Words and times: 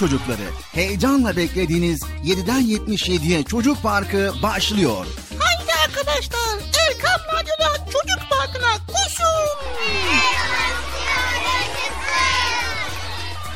Çocukları. 0.00 0.48
Heyecanla 0.72 1.36
beklediğiniz 1.36 2.00
7'den 2.24 2.62
77'ye 2.62 3.42
Çocuk 3.42 3.82
Parkı 3.82 4.32
başlıyor. 4.42 5.06
Haydi 5.38 5.72
arkadaşlar 5.84 6.58
Erkam 6.88 7.20
Radyo'da 7.34 7.84
Çocuk 7.84 8.30
Parkı'na 8.30 8.86
koşun. 8.86 9.46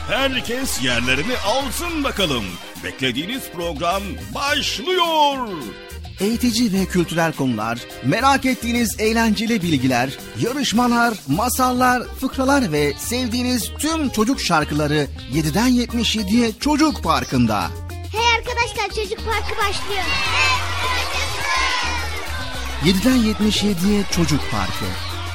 Herkes 0.09 0.83
yerlerini 0.83 1.39
alsın 1.39 2.05
bakalım. 2.05 2.45
Beklediğiniz 2.85 3.43
program 3.57 4.03
başlıyor. 4.35 5.49
Eğitici 6.21 6.73
ve 6.73 6.87
kültürel 6.87 7.33
konular, 7.33 7.79
merak 8.05 8.47
ettiğiniz 8.47 9.01
eğlenceli 9.01 9.63
bilgiler, 9.63 10.11
yarışmalar, 10.41 11.15
masallar, 11.29 12.03
fıkralar 12.21 12.73
ve 12.73 12.93
sevdiğiniz 12.99 13.71
tüm 13.79 14.09
çocuk 14.09 14.41
şarkıları 14.41 15.07
7'den 15.35 15.69
77'ye 15.69 16.53
Çocuk 16.61 17.03
Parkı'nda. 17.03 17.71
Hey 18.13 18.35
arkadaşlar 18.39 18.89
Çocuk 18.89 19.19
Parkı 19.27 19.59
başlıyor. 19.59 20.05
7'den 22.85 23.17
77'ye 23.17 24.05
Çocuk 24.11 24.41
Parkı. 24.51 24.85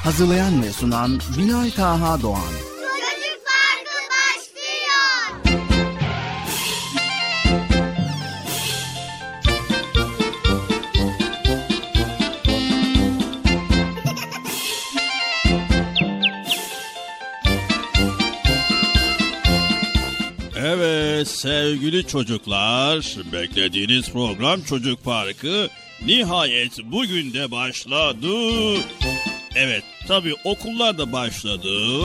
Hazırlayan 0.04 0.64
ve 0.64 0.72
sunan 0.72 1.20
Binay 1.38 1.72
Taha 1.72 2.22
Doğan. 2.22 2.69
Sevgili 21.26 22.08
çocuklar, 22.08 23.16
beklediğiniz 23.34 24.10
program 24.10 24.62
Çocuk 24.62 25.04
Parkı 25.04 25.70
nihayet 26.06 26.84
bugün 26.84 27.34
de 27.34 27.52
başladı. 27.52 28.28
Evet, 29.56 29.84
tabii 30.08 30.36
okullar 30.44 30.98
da 30.98 31.12
başladı. 31.12 32.04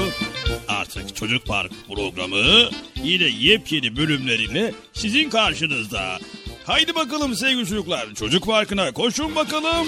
Artık 0.68 1.16
Çocuk 1.16 1.46
Park 1.46 1.72
programı 1.88 2.70
yine 3.04 3.24
yepyeni 3.24 3.96
bölümleriyle 3.96 4.74
sizin 4.92 5.30
karşınızda. 5.30 6.18
Haydi 6.66 6.94
bakalım 6.94 7.34
sevgili 7.34 7.66
çocuklar, 7.66 8.14
Çocuk 8.14 8.46
Parkı'na 8.46 8.92
koşun 8.92 9.34
bakalım. 9.36 9.86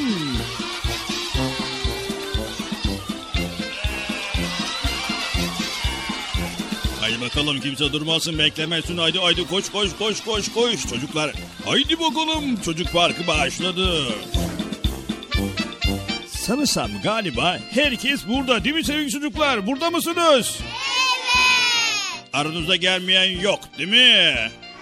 Haydi 7.07 7.21
bakalım 7.21 7.61
kimse 7.61 7.93
durmasın 7.93 8.39
beklemesin 8.39 8.99
haydi 8.99 9.19
haydi 9.19 9.47
koş 9.47 9.71
koş 9.71 9.97
koş 9.99 10.21
koş 10.25 10.53
koş 10.53 10.87
çocuklar. 10.87 11.33
Haydi 11.65 12.01
bakalım 12.01 12.61
çocuk 12.65 12.93
parkı 12.93 13.27
başladı. 13.27 14.03
Sanırsam 16.27 16.91
galiba 17.03 17.59
herkes 17.71 18.29
burada 18.29 18.65
değil 18.65 18.75
mi 18.75 18.85
sevgili 18.85 19.11
çocuklar? 19.11 19.67
Burada 19.67 19.91
mısınız? 19.91 20.59
Evet. 20.61 22.29
Aranızda 22.33 22.77
gelmeyen 22.77 23.41
yok 23.41 23.61
değil 23.79 23.89
mi? 23.89 24.35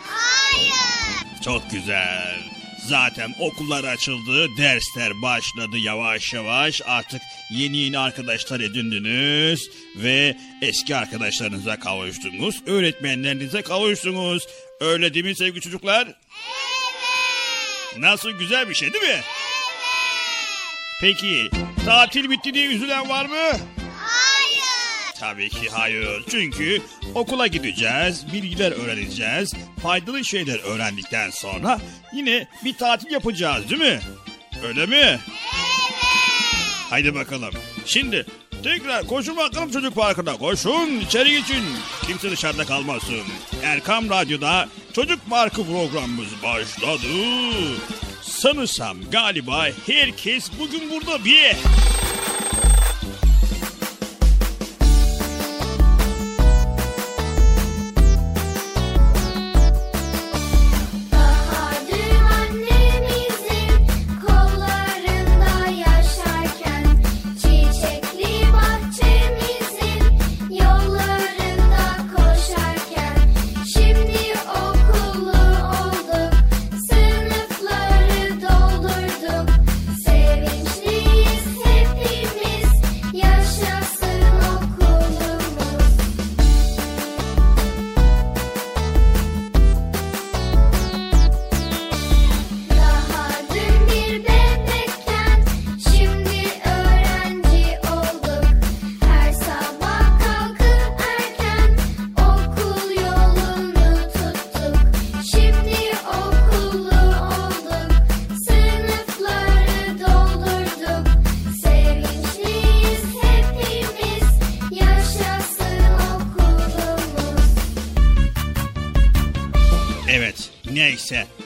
Hayır. 0.06 1.43
Çok 1.44 1.70
güzel. 1.70 2.54
Zaten 2.89 3.35
okullar 3.39 3.85
açıldı, 3.85 4.57
dersler 4.57 5.23
başladı 5.23 5.77
yavaş 5.79 6.33
yavaş. 6.33 6.83
Artık 6.87 7.23
yeni 7.51 7.77
yeni 7.77 7.99
arkadaşlar 7.99 8.61
edindiniz 8.61 9.71
ve 9.97 10.37
eski 10.63 10.97
arkadaşlarınıza 10.97 11.79
kavuştunuz. 11.79 12.63
Öğretmenlerinize 12.67 13.63
kavuştunuz. 13.63 14.47
Öyle 14.81 15.15
değil 15.15 15.25
mi 15.25 15.37
sevgili 15.37 15.61
çocuklar? 15.61 16.05
Evet. 16.07 16.17
Nasıl 17.99 18.31
güzel 18.31 18.69
bir 18.69 18.75
şey 18.75 18.93
değil 18.93 19.05
mi? 19.05 19.11
Evet. 19.11 19.25
Peki 21.01 21.51
tatil 21.85 22.31
bitti 22.31 22.55
diye 22.55 22.67
üzülen 22.67 23.09
var 23.09 23.27
mı? 23.27 23.59
Tabii 25.21 25.49
ki 25.49 25.69
hayır. 25.73 26.25
Çünkü 26.31 26.83
okula 27.15 27.47
gideceğiz, 27.47 28.33
bilgiler 28.33 28.73
öğreneceğiz, 28.73 29.55
faydalı 29.83 30.25
şeyler 30.25 30.59
öğrendikten 30.59 31.31
sonra 31.31 31.81
yine 32.15 32.49
bir 32.65 32.75
tatil 32.77 33.11
yapacağız 33.11 33.71
değil 33.71 33.81
mi? 33.81 34.01
Öyle 34.65 34.87
mi? 34.87 34.97
Evet. 34.97 35.21
Haydi 36.91 37.15
bakalım. 37.15 37.55
Şimdi 37.87 38.27
tekrar 38.63 39.07
koşun 39.07 39.37
bakalım 39.37 39.71
çocuk 39.71 39.95
parkına. 39.95 40.37
Koşun 40.37 41.01
içeri 41.01 41.31
geçin. 41.31 41.65
Kimse 42.07 42.31
dışarıda 42.31 42.65
kalmasın. 42.65 43.23
Erkam 43.63 44.11
Radyo'da 44.11 44.69
Çocuk 44.95 45.31
Parkı 45.31 45.65
programımız 45.67 46.43
başladı. 46.43 47.07
Sanırsam 48.23 48.97
galiba 49.11 49.67
herkes 49.87 50.51
bugün 50.59 50.91
burada 50.91 51.25
bir. 51.25 51.57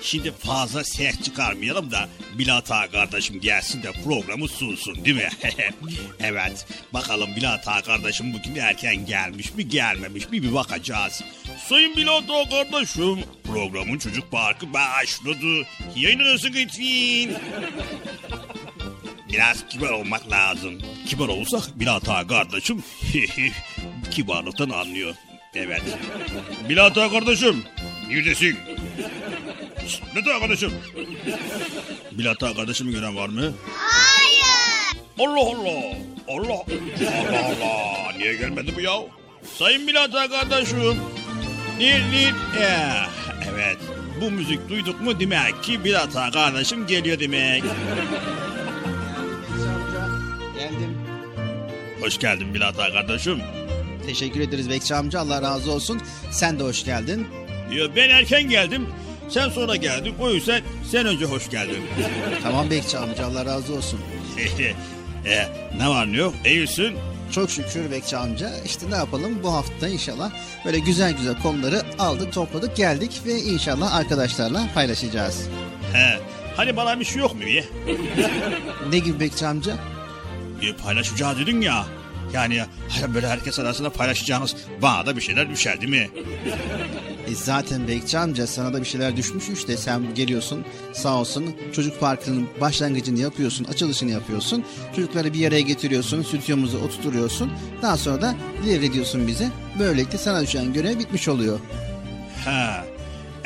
Şimdi 0.08 0.32
fazla 0.32 0.84
ses 0.84 1.22
çıkarmayalım 1.22 1.90
da 1.90 2.08
Bilata 2.38 2.90
kardeşim 2.90 3.40
gelsin 3.40 3.82
de 3.82 3.92
programı 4.04 4.48
sunsun 4.48 5.04
değil 5.04 5.16
mi? 5.16 5.28
evet 6.20 6.66
bakalım 6.94 7.36
Bilata 7.36 7.82
kardeşim 7.82 8.34
bugün 8.34 8.54
erken 8.54 9.06
gelmiş 9.06 9.54
mi 9.54 9.68
gelmemiş 9.68 10.30
mi 10.30 10.42
bir 10.42 10.54
bakacağız. 10.54 11.22
Sayın 11.68 11.96
Bilata 11.96 12.48
kardeşim 12.50 13.24
programın 13.44 13.98
çocuk 13.98 14.30
parkı 14.30 14.72
başladı. 14.72 15.66
Yayınınızı 15.96 16.48
lütfen. 16.48 17.40
Biraz 19.32 19.66
kibar 19.68 19.90
olmak 19.90 20.30
lazım. 20.30 20.78
Kibar 21.06 21.28
olursak 21.28 21.80
Bilata 21.80 22.26
kardeşim 22.26 22.84
kibarlıktan 24.10 24.70
anlıyor. 24.70 25.14
Evet. 25.54 25.82
Bilata 26.68 27.10
kardeşim 27.10 27.64
neredesin? 28.08 28.58
Şşt, 29.88 30.02
Bilata 30.16 30.40
kardeşim. 30.40 30.72
Bilata 32.12 32.54
kardeşimi 32.54 32.92
gören 32.92 33.16
var 33.16 33.28
mı? 33.28 33.52
Hayır. 33.76 34.96
Allah 35.18 35.40
Allah. 35.40 35.96
Allah. 36.28 36.52
Allah 36.58 37.46
Allah. 37.46 38.12
Niye 38.18 38.34
gelmedi 38.34 38.72
bu 38.76 38.80
ya? 38.80 38.92
Sayın 39.58 39.86
Bilata 39.86 40.28
kardeşim. 40.28 40.78
Nil 41.78 42.04
nil. 42.10 42.32
Eh, 42.60 43.08
Evet. 43.54 43.76
Bu 44.20 44.30
müzik 44.30 44.68
duyduk 44.68 45.00
mu 45.00 45.20
demek 45.20 45.62
ki 45.62 45.84
Bilata 45.84 46.30
kardeşim 46.30 46.86
geliyor 46.86 47.20
demek. 47.20 47.62
Geldim. 50.58 50.98
Hoş 52.00 52.18
geldin 52.18 52.54
Bilata 52.54 52.92
kardeşim. 52.92 53.42
Teşekkür 54.06 54.40
ederiz 54.40 54.70
Bekçi 54.70 54.94
amca. 54.94 55.20
Allah 55.20 55.42
razı 55.42 55.72
olsun. 55.72 56.00
Sen 56.30 56.58
de 56.58 56.62
hoş 56.62 56.84
geldin. 56.84 57.26
Ya 57.72 57.96
ben 57.96 58.08
erken 58.10 58.42
geldim. 58.48 58.86
Sen 59.30 59.48
sonra 59.48 59.76
geldin. 59.76 60.14
O 60.20 60.30
yüzden 60.30 60.62
sen 60.90 61.06
önce 61.06 61.24
hoş 61.24 61.50
geldin. 61.50 61.82
Tamam 62.42 62.70
Bekçi 62.70 62.98
amca. 62.98 63.26
Allah 63.26 63.44
razı 63.46 63.74
olsun. 63.74 64.00
E, 65.26 65.48
ne 65.78 65.88
var 65.88 66.12
ne 66.12 66.16
yok? 66.16 66.34
İyisin. 66.46 66.94
Çok 67.32 67.50
şükür 67.50 67.90
Bekçi 67.90 68.16
amca. 68.16 68.50
İşte 68.64 68.90
ne 68.90 68.94
yapalım 68.94 69.42
bu 69.42 69.52
hafta 69.52 69.88
inşallah 69.88 70.30
böyle 70.64 70.78
güzel 70.78 71.12
güzel 71.12 71.42
konuları 71.42 71.82
aldık 71.98 72.32
topladık 72.32 72.76
geldik 72.76 73.20
ve 73.26 73.32
inşallah 73.40 73.94
arkadaşlarla 73.94 74.68
paylaşacağız. 74.74 75.48
He. 75.92 76.18
Hani 76.56 76.76
bana 76.76 77.00
bir 77.00 77.04
şey 77.04 77.20
yok 77.22 77.34
mu 77.34 77.48
ya? 77.48 77.64
Ne 78.90 78.98
gibi 78.98 79.20
Bekçi 79.20 79.46
amca? 79.46 79.76
E, 80.62 80.72
paylaşacağız 80.72 81.38
dedin 81.38 81.60
ya. 81.60 81.84
Yani 82.32 82.62
böyle 83.14 83.28
herkes 83.28 83.58
arasında 83.58 83.90
paylaşacağınız 83.90 84.56
bana 84.82 85.06
da 85.06 85.16
bir 85.16 85.20
şeyler 85.20 85.50
düşer 85.50 85.80
değil 85.80 85.90
mi? 85.90 86.10
E 87.26 87.34
zaten 87.34 87.88
Bekçi 87.88 88.18
amca 88.18 88.46
sana 88.46 88.72
da 88.72 88.80
bir 88.80 88.86
şeyler 88.86 89.16
düşmüş 89.16 89.48
işte 89.48 89.76
sen 89.76 90.14
geliyorsun 90.14 90.64
sağ 90.92 91.14
olsun 91.20 91.56
çocuk 91.72 92.00
parkının 92.00 92.48
başlangıcını 92.60 93.20
yapıyorsun 93.20 93.64
açılışını 93.64 94.10
yapıyorsun 94.10 94.64
çocukları 94.96 95.32
bir 95.32 95.48
araya 95.48 95.60
getiriyorsun 95.60 96.22
stüdyomuza 96.22 96.78
oturtuyorsun 96.78 97.52
daha 97.82 97.96
sonra 97.96 98.22
da 98.22 98.34
devrediyorsun 98.66 99.26
bize 99.26 99.48
böylelikle 99.78 100.18
sana 100.18 100.42
düşen 100.42 100.72
görev 100.72 100.98
bitmiş 100.98 101.28
oluyor. 101.28 101.58
He. 102.44 102.97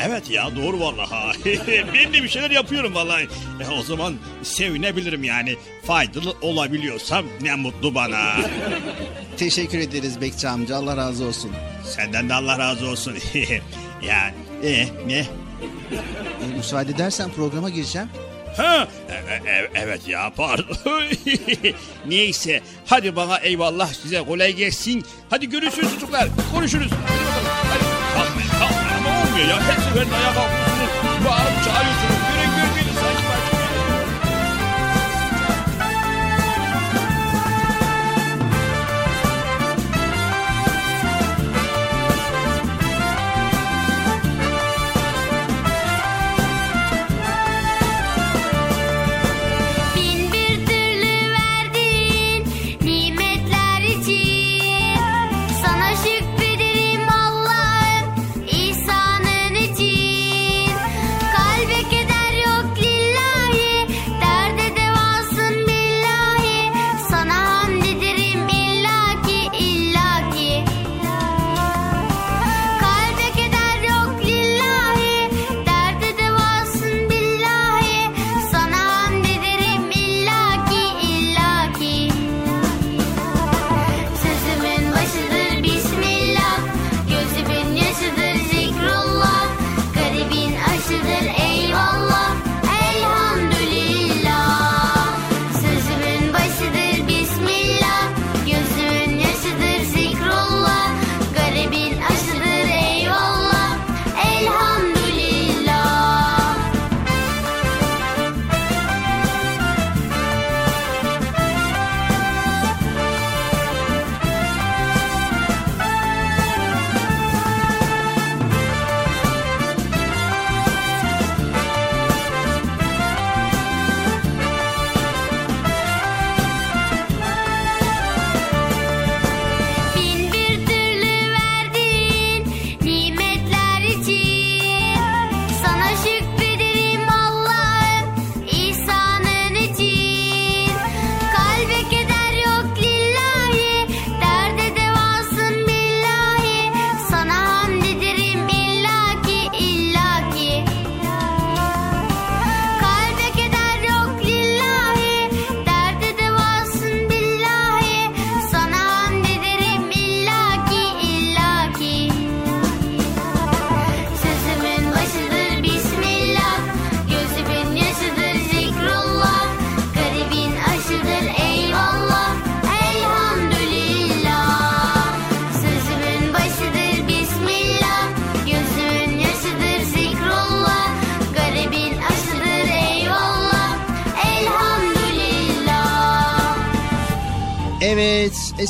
Evet 0.07 0.31
ya 0.31 0.57
doğru 0.57 0.81
vallahi. 0.81 1.61
ben 1.95 2.13
de 2.13 2.23
bir 2.23 2.29
şeyler 2.29 2.51
yapıyorum 2.51 2.95
vallahi. 2.95 3.29
E, 3.61 3.69
o 3.81 3.83
zaman 3.83 4.15
sevinebilirim 4.43 5.25
yani. 5.25 5.57
Faydalı 5.87 6.35
olabiliyorsam 6.43 7.27
ne 7.41 7.55
mutlu 7.55 7.95
bana. 7.95 8.37
Teşekkür 9.37 9.79
ederiz 9.79 10.21
Bekçi 10.21 10.49
amca 10.49 10.77
Allah 10.77 10.97
razı 10.97 11.25
olsun. 11.25 11.51
Senden 11.85 12.29
de 12.29 12.35
Allah 12.35 12.59
razı 12.59 12.87
olsun. 12.89 13.15
yani 14.03 14.35
e, 14.65 14.87
ne? 15.07 15.19
E, 15.19 15.27
müsaade 16.57 16.93
edersen 16.93 17.31
programa 17.31 17.71
gireceğim. 17.71 18.09
Ha, 18.57 18.89
e- 19.09 19.51
e- 19.51 19.71
evet 19.75 20.09
ya 20.09 20.33
pardon. 20.37 21.03
Neyse 22.07 22.61
hadi 22.87 23.17
bana 23.17 23.39
eyvallah 23.39 23.95
size 23.95 24.23
kolay 24.23 24.53
gelsin. 24.53 25.05
Hadi 25.31 25.49
görüşürüz 25.49 25.95
çocuklar 25.95 26.29
konuşuruz. 26.55 26.91
Hadi 26.93 27.19
bakalım. 27.19 27.47
Hadi. 27.71 27.85
Kalkmayın 28.15 28.51
kalkmayın 28.51 28.82
ama 29.33 29.41
olmuyor 29.41 29.49
ya. 29.49 29.61
Her 29.61 29.81
seferinde 29.81 30.15
ayağa 30.17 30.35
kalkıyorsunuz. 30.35 31.25
Bağırıp 31.25 31.65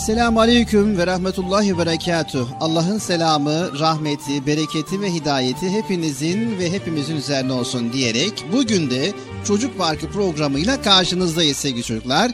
Esselamu 0.03 0.41
Aleyküm 0.41 0.99
ve 0.99 1.07
Rahmetullahi 1.07 1.75
ve 1.75 1.79
Berekatuh. 1.79 2.49
Allah'ın 2.61 2.99
selamı, 2.99 3.79
rahmeti, 3.79 4.47
bereketi 4.47 5.01
ve 5.01 5.15
hidayeti 5.15 5.71
hepinizin 5.71 6.59
ve 6.59 6.73
hepimizin 6.73 7.17
üzerine 7.17 7.53
olsun 7.53 7.93
diyerek 7.93 8.45
bugün 8.53 8.91
de 8.91 9.13
Çocuk 9.45 9.79
Parkı 9.79 10.11
programıyla 10.11 10.83
karşınızdayız 10.83 11.57
sevgili 11.57 11.83
çocuklar. 11.83 12.31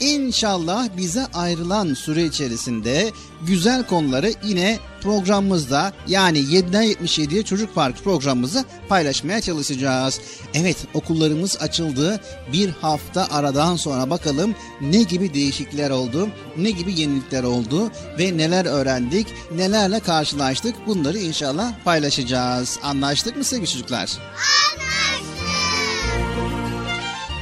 İnşallah 0.00 0.88
bize 0.96 1.26
ayrılan 1.34 1.94
süre 1.94 2.24
içerisinde 2.24 3.12
güzel 3.46 3.86
konuları 3.86 4.32
yine 4.44 4.78
programımızda 5.02 5.92
yani 6.06 6.38
7'den 6.38 6.84
77'ye 6.84 7.42
Çocuk 7.42 7.74
Parkı 7.74 8.02
programımızı 8.02 8.64
paylaşmaya 8.88 9.40
çalışacağız. 9.40 10.20
Evet 10.54 10.76
okullarımız 10.94 11.56
açıldı. 11.60 12.20
Bir 12.52 12.70
hafta 12.70 13.28
aradan 13.30 13.76
sonra 13.76 14.10
bakalım 14.10 14.54
ne 14.80 15.02
gibi 15.02 15.34
değişiklikler 15.34 15.90
oldu, 15.90 16.28
ne 16.56 16.70
gibi 16.70 17.00
yenilikler 17.00 17.42
oldu 17.42 17.90
ve 18.18 18.36
neler 18.36 18.64
öğrendik, 18.64 19.26
nelerle 19.56 20.00
karşılaştık 20.00 20.74
bunları 20.86 21.18
inşallah 21.18 21.72
paylaşacağız. 21.84 22.78
Anlaştık 22.82 23.36
mı 23.36 23.44
sevgili 23.44 23.70
çocuklar? 23.70 24.18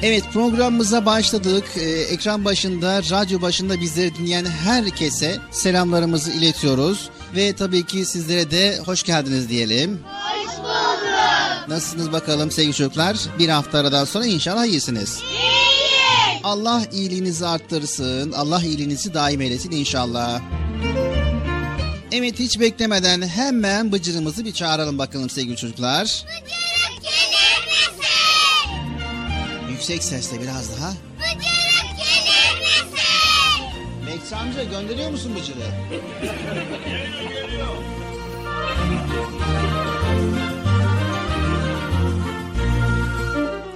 Evet 0.02 0.24
programımıza 0.32 1.06
başladık. 1.06 1.64
Ee, 1.76 1.80
ekran 1.90 2.44
başında, 2.44 3.02
radyo 3.02 3.40
başında 3.42 3.80
bizleri 3.80 4.14
dinleyen 4.14 4.44
herkese 4.44 5.36
selamlarımızı 5.50 6.30
iletiyoruz. 6.30 7.10
Ve 7.36 7.52
tabii 7.56 7.86
ki 7.86 8.04
sizlere 8.04 8.50
de 8.50 8.78
hoş 8.78 9.02
geldiniz 9.02 9.48
diyelim. 9.48 10.00
Hoş 10.04 10.58
bulduk. 10.58 11.68
Nasılsınız 11.68 12.12
bakalım 12.12 12.50
sevgili 12.50 12.74
çocuklar? 12.74 13.16
Bir 13.38 13.48
hafta 13.48 13.78
aradan 13.78 14.04
sonra 14.04 14.26
inşallah 14.26 14.64
iyisiniz. 14.66 15.18
İyi. 15.32 16.40
Allah 16.44 16.82
iyiliğinizi 16.92 17.46
arttırsın. 17.46 18.32
Allah 18.32 18.62
iyiliğinizi 18.62 19.14
daim 19.14 19.40
eylesin 19.40 19.70
inşallah. 19.70 20.40
Evet 22.12 22.38
hiç 22.38 22.60
beklemeden 22.60 23.22
hemen 23.28 23.92
bıcırımızı 23.92 24.44
bir 24.44 24.52
çağıralım 24.52 24.98
bakalım 24.98 25.30
sevgili 25.30 25.56
çocuklar. 25.56 26.02
Bıcırık 26.02 27.02
gelir 27.02 27.66
misin? 27.66 28.70
Yüksek 29.70 30.04
sesle 30.04 30.40
biraz 30.40 30.76
daha. 30.76 30.90
Misin? 30.90 31.59
Fatih 34.30 34.42
amca 34.42 34.64
gönderiyor 34.64 35.10
musun 35.10 35.32
Bıcır'ı? 35.36 35.70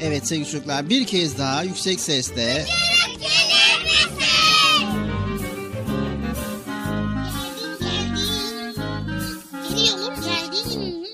Evet 0.00 0.26
sevgili 0.26 0.50
çocuklar 0.50 0.88
bir 0.88 1.06
kez 1.06 1.38
daha 1.38 1.62
yüksek 1.62 2.00
sesle 2.00 2.66
Gelir 2.68 3.84
misin? 3.84 4.25
Geliyorum 9.68 10.14
geldim. 10.14 11.04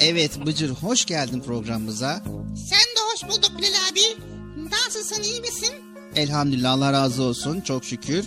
Evet 0.00 0.46
Bıcır 0.46 0.70
hoş 0.70 1.04
geldin 1.04 1.40
programımıza. 1.40 2.22
Sen 2.70 2.78
de 2.78 3.00
hoş 3.12 3.22
bulduk 3.22 3.58
Bilal 3.58 3.68
abi. 3.90 4.22
Nasılsın 4.70 5.22
iyi 5.22 5.40
misin? 5.40 5.85
Elhamdülillah 6.16 6.72
Allah 6.72 6.92
razı 6.92 7.22
olsun 7.22 7.60
çok 7.60 7.84
şükür. 7.84 8.24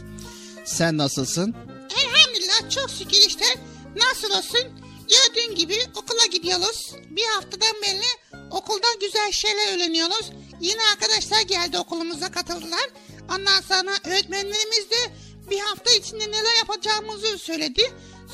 Sen 0.65 0.97
nasılsın? 0.97 1.55
Elhamdülillah 2.03 2.69
çok 2.69 2.89
şükür 2.89 3.27
işte. 3.27 3.45
Nasıl 3.95 4.31
olsun? 4.37 4.61
Gördüğün 5.09 5.55
gibi 5.55 5.75
okula 5.95 6.25
gidiyoruz. 6.25 6.95
Bir 7.09 7.25
haftadan 7.25 7.81
beri 7.81 8.01
okulda 8.51 8.87
güzel 9.01 9.31
şeyler 9.31 9.75
öğreniyoruz. 9.75 10.31
Yeni 10.61 10.81
arkadaşlar 10.93 11.41
geldi 11.41 11.77
okulumuza 11.79 12.31
katıldılar. 12.31 12.89
Ondan 13.35 13.61
sonra 13.61 13.91
öğretmenlerimiz 14.07 14.89
de 14.91 15.13
bir 15.49 15.59
hafta 15.59 15.91
içinde 15.91 16.27
neler 16.31 16.55
yapacağımızı 16.57 17.37
söyledi. 17.37 17.81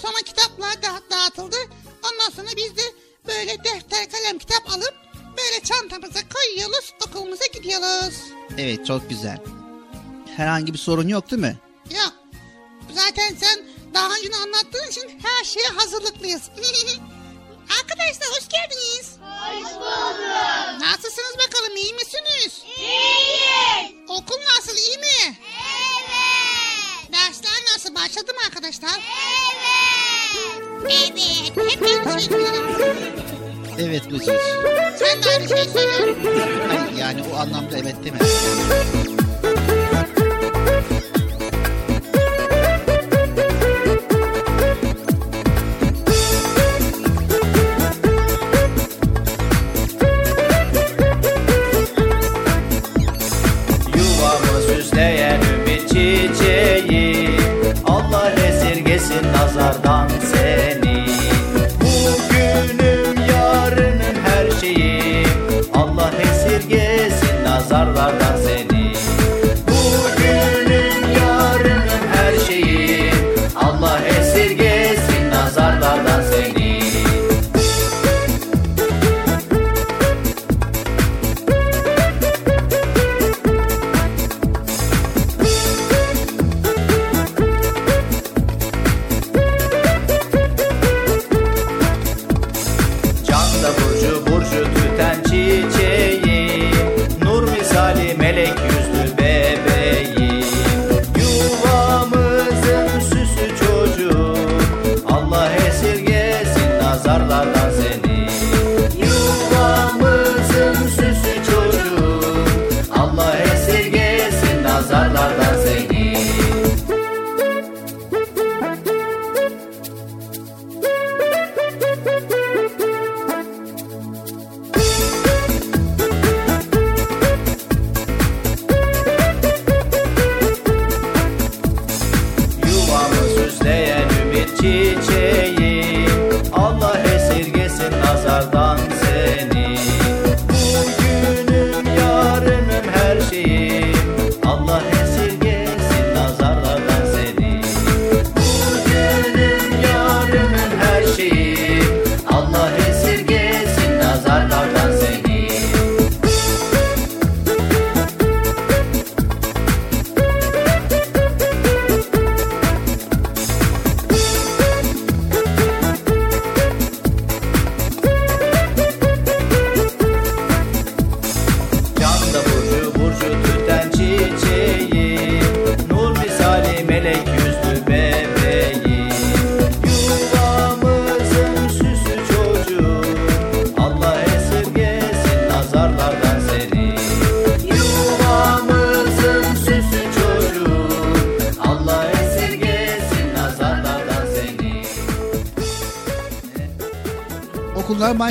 Sonra 0.01 0.17
kitaplar 0.25 0.81
da 0.81 1.01
dağıtıldı. 1.12 1.57
Ondan 2.03 2.29
sonra 2.35 2.50
biz 2.57 2.77
de 2.77 2.81
böyle 3.27 3.63
defter 3.63 4.12
kalem 4.12 4.38
kitap 4.38 4.69
alıp 4.69 4.93
böyle 5.37 5.59
çantamıza 5.63 6.19
koyuyoruz 6.33 6.93
okulumuza 7.07 7.45
gidiyoruz. 7.53 8.15
Evet 8.57 8.85
çok 8.87 9.09
güzel. 9.09 9.37
Herhangi 10.37 10.73
bir 10.73 10.77
sorun 10.77 11.07
yok 11.07 11.31
değil 11.31 11.41
mi? 11.41 11.57
Yok. 11.91 12.13
Zaten 12.93 13.35
sen 13.39 13.65
daha 13.93 14.15
önce 14.15 14.29
anlattığın 14.43 14.89
için 14.91 15.19
her 15.23 15.43
şeye 15.43 15.67
hazırlıklıyız. 15.67 16.41
Arkadaşlar 17.81 18.27
hoş 18.29 18.49
geldiniz. 18.49 19.11
Hoş 19.21 19.73
bulduk. 19.73 20.81
Nasılsınız 20.81 21.35
bakalım 21.47 21.75
iyi 21.77 21.93
misiniz? 21.93 22.63
İyiyiz. 22.77 23.91
Okul 24.07 24.37
nasıl 24.55 24.77
iyi 24.77 24.97
mi? 24.97 25.05
Evet. 25.25 27.13
Dersler 27.13 27.61
nasıl 27.75 27.95
başladı 27.95 28.33
mı 28.33 28.39
arkadaşlar? 28.47 28.99
Evet. 30.85 31.05
Evet. 31.07 31.81
Hep. 33.21 33.34
Evet 33.79 34.12
Bıcır. 34.12 34.36
Sen 34.96 35.24
de 35.24 35.29
aynı 35.38 35.48
şey 35.48 35.65
söyle. 35.65 36.15
Hayır, 36.67 36.98
yani 36.98 37.22
o 37.34 37.36
anlamda 37.36 37.77
evet 37.77 37.96
deme. 38.05 38.17
Yuvamı 53.96 54.62
süsleyen 54.62 55.41
ümit 55.41 55.89
çiçeği 55.89 57.29
Allah 57.86 58.32
esirgesin 58.32 59.34
nazardan 59.34 60.10
seni 60.34 60.84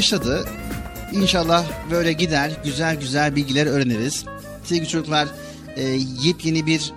başladı. 0.04 0.44
İnşallah 1.12 1.64
böyle 1.90 2.12
gider, 2.12 2.52
güzel 2.64 2.96
güzel 2.96 3.36
bilgiler 3.36 3.66
öğreniriz. 3.66 4.24
Sevgili 4.64 4.88
çocuklar, 4.88 5.28
e, 5.76 5.82
yepyeni 6.22 6.66
bir 6.66 6.92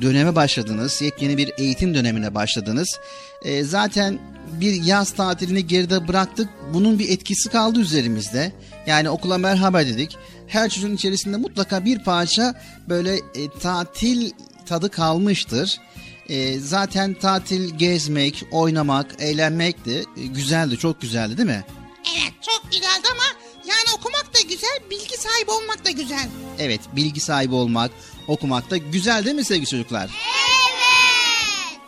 döneme 0.00 0.34
başladınız. 0.34 1.02
Yepyeni 1.02 1.36
bir 1.36 1.52
eğitim 1.58 1.94
dönemine 1.94 2.34
başladınız. 2.34 2.88
E, 3.42 3.64
zaten 3.64 4.18
bir 4.60 4.82
yaz 4.82 5.10
tatilini 5.10 5.66
geride 5.66 6.08
bıraktık. 6.08 6.48
Bunun 6.74 6.98
bir 6.98 7.08
etkisi 7.08 7.48
kaldı 7.48 7.80
üzerimizde. 7.80 8.52
Yani 8.86 9.10
okula 9.10 9.38
merhaba 9.38 9.80
dedik. 9.86 10.16
Her 10.46 10.68
çocuğun 10.70 10.94
içerisinde 10.94 11.36
mutlaka 11.36 11.84
bir 11.84 11.98
parça 12.04 12.54
böyle 12.88 13.14
e, 13.16 13.50
tatil 13.62 14.30
tadı 14.66 14.90
kalmıştır. 14.90 15.80
E, 16.28 16.58
zaten 16.58 17.14
tatil 17.14 17.74
gezmek, 17.78 18.44
oynamak, 18.50 19.06
eğlenmekti. 19.18 20.04
E, 20.16 20.26
güzeldi, 20.26 20.76
çok 20.76 21.00
güzeldi 21.00 21.36
değil 21.36 21.48
mi? 21.48 21.64
Evet, 26.60 26.80
bilgi 26.96 27.20
sahibi 27.20 27.54
olmak, 27.54 27.90
okumak 28.28 28.70
da 28.70 28.76
güzel 28.76 29.24
değil 29.24 29.36
mi 29.36 29.44
sevgili 29.44 29.66
çocuklar? 29.66 30.10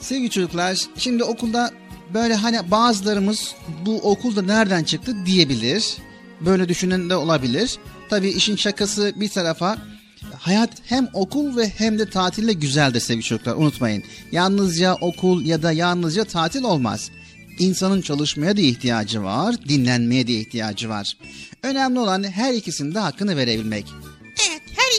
Sevgili 0.00 0.30
çocuklar, 0.30 0.78
şimdi 0.98 1.24
okulda 1.24 1.70
böyle 2.14 2.35
hani 2.35 2.70
bazılarımız 2.70 3.54
bu 3.87 3.96
okulda 3.98 4.42
nereden 4.42 4.85
çıktı 4.85 5.26
diyebilir. 5.26 5.96
Böyle 6.40 6.68
düşünen 6.68 7.11
de 7.11 7.16
olabilir. 7.16 7.78
Tabii 8.11 8.28
işin 8.28 8.56
şakası 8.56 9.12
bir 9.16 9.28
tarafa 9.28 9.78
hayat 10.38 10.70
hem 10.85 11.08
okul 11.12 11.56
ve 11.56 11.68
hem 11.68 11.98
de 11.98 12.11
tatille 12.11 12.52
güzeldir 12.52 13.00
sevgili 13.00 13.24
çocuklar 13.24 13.56
unutmayın. 13.56 14.02
Yalnızca 14.32 14.94
okul 14.94 15.44
ya 15.44 15.62
da 15.62 15.72
yalnızca 15.72 16.24
tatil 16.24 16.62
olmaz. 16.62 17.11
İnsanın 17.58 18.00
çalışmaya 18.00 18.56
da 18.56 18.61
ihtiyacı 18.61 19.22
var, 19.22 19.54
dinlenmeye 19.68 20.26
de 20.26 20.32
ihtiyacı 20.32 20.88
var. 20.88 21.16
Önemli 21.62 21.98
olan 21.98 22.22
her 22.22 22.54
ikisinin 22.54 22.94
de 22.94 22.98
hakkını 22.98 23.37
verebilmek. 23.37 23.87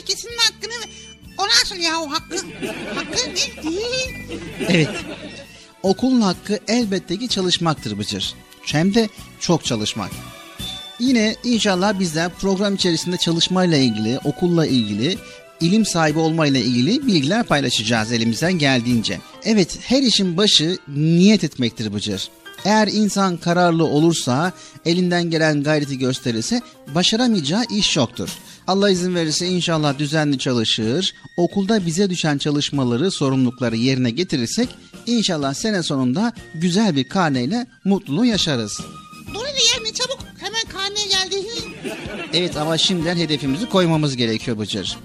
İkisinin 0.04 0.36
hakkını 0.36 0.90
o 1.38 1.46
nasıl 1.48 1.76
ya 1.76 2.00
o 2.00 2.10
hakkı? 2.10 2.36
Hakkı 2.94 3.30
ne? 3.34 3.74
Evet. 4.68 4.88
Okulun 5.82 6.20
hakkı 6.20 6.58
elbette 6.68 7.16
ki 7.16 7.28
çalışmaktır 7.28 7.98
Bıcır. 7.98 8.34
Hem 8.62 8.94
de 8.94 9.08
çok 9.40 9.64
çalışmak. 9.64 10.10
Yine 10.98 11.36
inşallah 11.44 12.00
bizler 12.00 12.30
program 12.30 12.74
içerisinde 12.74 13.16
çalışmayla 13.16 13.78
ilgili, 13.78 14.18
okulla 14.24 14.66
ilgili, 14.66 15.18
ilim 15.60 15.86
sahibi 15.86 16.18
olmayla 16.18 16.60
ilgili 16.60 17.06
bilgiler 17.06 17.42
paylaşacağız 17.42 18.12
elimizden 18.12 18.52
geldiğince. 18.52 19.20
Evet 19.44 19.78
her 19.82 20.02
işin 20.02 20.36
başı 20.36 20.78
niyet 20.88 21.44
etmektir 21.44 21.94
Bıcır. 21.94 22.28
Eğer 22.64 22.88
insan 22.88 23.36
kararlı 23.36 23.84
olursa, 23.84 24.52
elinden 24.84 25.30
gelen 25.30 25.62
gayreti 25.62 25.98
gösterirse 25.98 26.62
başaramayacağı 26.94 27.64
iş 27.70 27.96
yoktur. 27.96 28.28
Allah 28.66 28.90
izin 28.90 29.14
verirse 29.14 29.46
inşallah 29.46 29.98
düzenli 29.98 30.38
çalışır, 30.38 31.14
okulda 31.36 31.86
bize 31.86 32.10
düşen 32.10 32.38
çalışmaları, 32.38 33.10
sorumlulukları 33.10 33.76
yerine 33.76 34.10
getirirsek 34.10 34.68
inşallah 35.06 35.54
sene 35.54 35.82
sonunda 35.82 36.32
güzel 36.54 36.96
bir 36.96 37.04
karneyle 37.04 37.66
mutluluğu 37.84 38.24
yaşarız. 38.24 38.80
Dur 39.34 39.46
hele 39.46 39.64
yerine 39.74 39.92
çabuk 39.94 40.18
hemen 40.38 40.62
karneye 40.72 41.06
geldi. 41.06 41.46
Evet 42.32 42.56
ama 42.56 42.78
şimdiden 42.78 43.16
hedefimizi 43.16 43.68
koymamız 43.68 44.16
gerekiyor 44.16 44.58
Bıcır. 44.58 44.96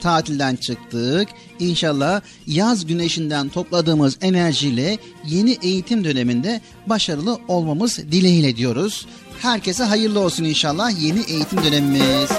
Tatilden 0.00 0.56
çıktık. 0.56 1.28
İnşallah 1.58 2.20
yaz 2.46 2.86
güneşinden 2.86 3.48
topladığımız 3.48 4.18
enerjiyle 4.20 4.98
yeni 5.26 5.58
eğitim 5.62 6.04
döneminde 6.04 6.60
başarılı 6.86 7.38
olmamız 7.48 7.98
dileğiyle 7.98 8.56
diyoruz. 8.56 9.06
Herkese 9.42 9.84
hayırlı 9.84 10.20
olsun 10.20 10.44
inşallah 10.44 11.02
yeni 11.02 11.20
eğitim 11.20 11.64
dönemimiz. 11.64 12.30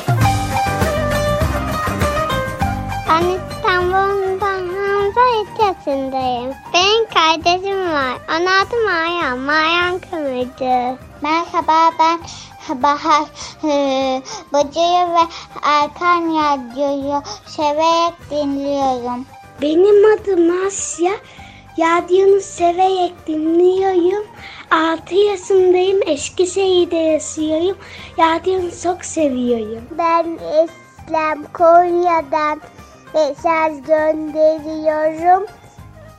Ben 3.10 3.24
İstanbul'dan 3.24 4.67
Hamza 4.67 5.22
yaşındayım. 5.60 6.54
Benim 6.74 7.06
kardeşim 7.06 7.91
var. 7.91 8.17
Onun 8.30 8.45
adı 8.45 8.86
Mayan. 8.86 9.39
Mayan 9.39 10.00
Kıvırcı. 10.00 10.98
Merhaba 11.22 11.91
ben 12.00 12.19
Bahar 12.84 13.24
e, 13.63 14.22
Bıcı'yı 14.54 15.08
ve 15.08 15.28
Erkan 15.63 16.22
Radyo'yu 16.22 17.22
severek 17.45 18.13
dinliyorum. 18.32 19.26
Benim 19.62 20.13
adım 20.13 20.67
Asya. 20.67 21.12
Radyo'nu 21.80 22.41
severek 22.41 23.28
dinliyorum. 23.28 24.28
6 24.72 25.15
yaşındayım. 25.15 26.00
Eskişehir'de 26.06 26.95
yaşıyorum. 26.98 27.78
Radyo'nu 28.19 28.72
çok 28.84 29.06
seviyorum. 29.06 29.84
Ben 29.98 30.39
İslam 31.08 31.43
Konya'dan 31.54 32.62
mesaj 33.13 33.82
gönderiyorum. 33.82 35.45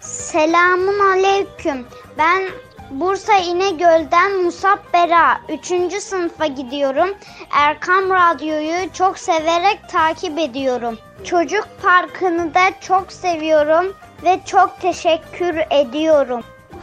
Selamun 0.01 0.99
aleyküm. 0.99 1.87
Ben 2.19 2.43
Bursa 2.91 3.37
İnegöl'den 3.37 4.33
Musab 4.43 4.79
Bera 4.95 5.41
3. 5.49 6.03
sınıfa 6.03 6.47
gidiyorum. 6.47 7.15
Erkam 7.51 8.11
Radyo'yu 8.11 8.93
çok 8.93 9.19
severek 9.19 9.89
takip 9.89 10.39
ediyorum. 10.39 10.99
Çocuk 11.25 11.69
Parkı'nı 11.83 12.55
da 12.55 12.71
çok 12.81 13.13
seviyorum 13.13 13.97
ve 14.23 14.41
çok 14.47 14.81
teşekkür 14.81 15.57
ediyorum. 15.71 16.43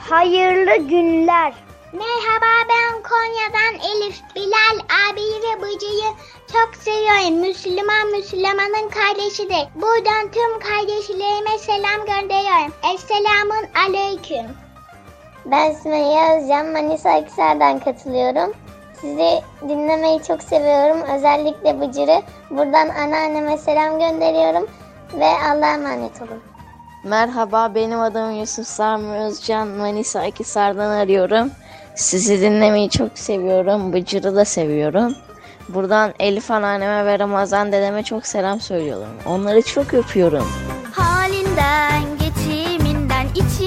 Hayırlı 0.10 0.88
günler. 0.88 1.54
Merhaba 1.94 2.70
ben 2.70 3.04
Konya'dan 3.04 3.92
Elif 3.92 4.22
Bilal 4.36 4.80
abi 5.10 5.22
ve 5.22 5.62
Bıcı'yı 5.62 6.12
çok 6.54 6.76
seviyorum. 6.76 7.40
Müslüman 7.42 8.08
Müslümanın 8.12 8.90
kardeşidir. 8.90 9.68
Buradan 9.76 10.32
tüm 10.32 10.60
kardeşlerime 10.60 11.58
selam 11.60 12.06
gönderiyorum. 12.06 12.74
Esselamun 12.94 13.66
aleyküm. 13.88 14.52
Ben 15.46 15.74
Sümeyye 15.74 16.38
Özcan, 16.38 16.66
Manisa 16.66 17.10
Akhisar'dan 17.10 17.80
katılıyorum. 17.80 18.54
Sizi 19.02 19.42
dinlemeyi 19.70 20.24
çok 20.24 20.44
seviyorum. 20.44 21.02
Özellikle 21.16 21.82
Bıcır'ı. 21.82 22.22
Buradan 22.50 22.90
anneanneme 22.90 23.58
selam 23.58 24.00
gönderiyorum. 24.00 24.68
Ve 25.14 25.26
Allah'a 25.26 25.74
emanet 25.74 26.22
olun. 26.22 26.42
Merhaba 27.04 27.76
benim 27.76 28.00
adım 28.02 28.32
Yusuf 28.32 28.68
Sami 28.68 29.18
Özcan 29.18 29.68
Manisa 29.68 30.20
Akhisar'dan 30.20 30.90
arıyorum. 30.90 31.52
Sizi 31.96 32.42
dinlemeyi 32.42 32.90
çok 32.90 33.20
seviyorum. 33.20 33.94
Bıcır'ı 33.94 34.36
da 34.36 34.46
seviyorum. 34.46 35.16
Buradan 35.70 36.14
Elif 36.20 36.52
anneanneme 36.52 37.06
ve 37.06 37.20
Ramazan 37.20 37.72
dedeme 37.72 38.04
çok 38.04 38.28
selam 38.28 38.60
söylüyorum. 38.62 39.08
Onları 39.26 39.62
çok 39.62 39.94
öpüyorum. 39.94 40.48
Halinden, 40.94 42.02
geçiminden, 42.20 43.28
içinden, 43.36 43.67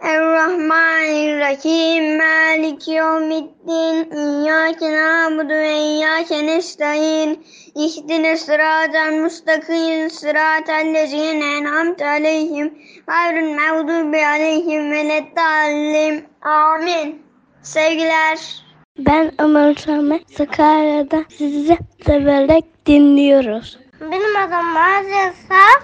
Errahmanirrahim. 0.00 2.16
Maliki 2.16 2.90
yevmiddin. 2.90 4.10
İyyâke 4.10 4.92
na'budu 4.92 5.54
ve 5.54 5.78
iyyâke 5.78 6.46
nestaîn. 6.46 7.44
İhdine 7.74 8.36
sıratal 8.36 9.12
mustakim. 9.12 10.10
Sıratal 10.10 10.94
lezîne 10.94 11.56
en'amte 11.56 12.06
aleyhim. 12.06 12.78
Gayril 13.06 13.54
mağdubi 13.54 14.26
aleyhim 14.26 14.92
ve 14.92 15.08
leddallin. 15.08 16.24
Amin. 16.42 17.22
Sevgiler. 17.62 18.63
Ben 18.98 19.32
Ömer 19.38 19.74
Samet 19.74 20.36
Sakarya'da 20.36 21.24
sizi 21.38 21.78
severek 22.06 22.86
dinliyoruz. 22.86 23.78
Benim 24.00 24.36
adım 24.36 24.66
Mazi 24.66 25.34
Saf. 25.48 25.82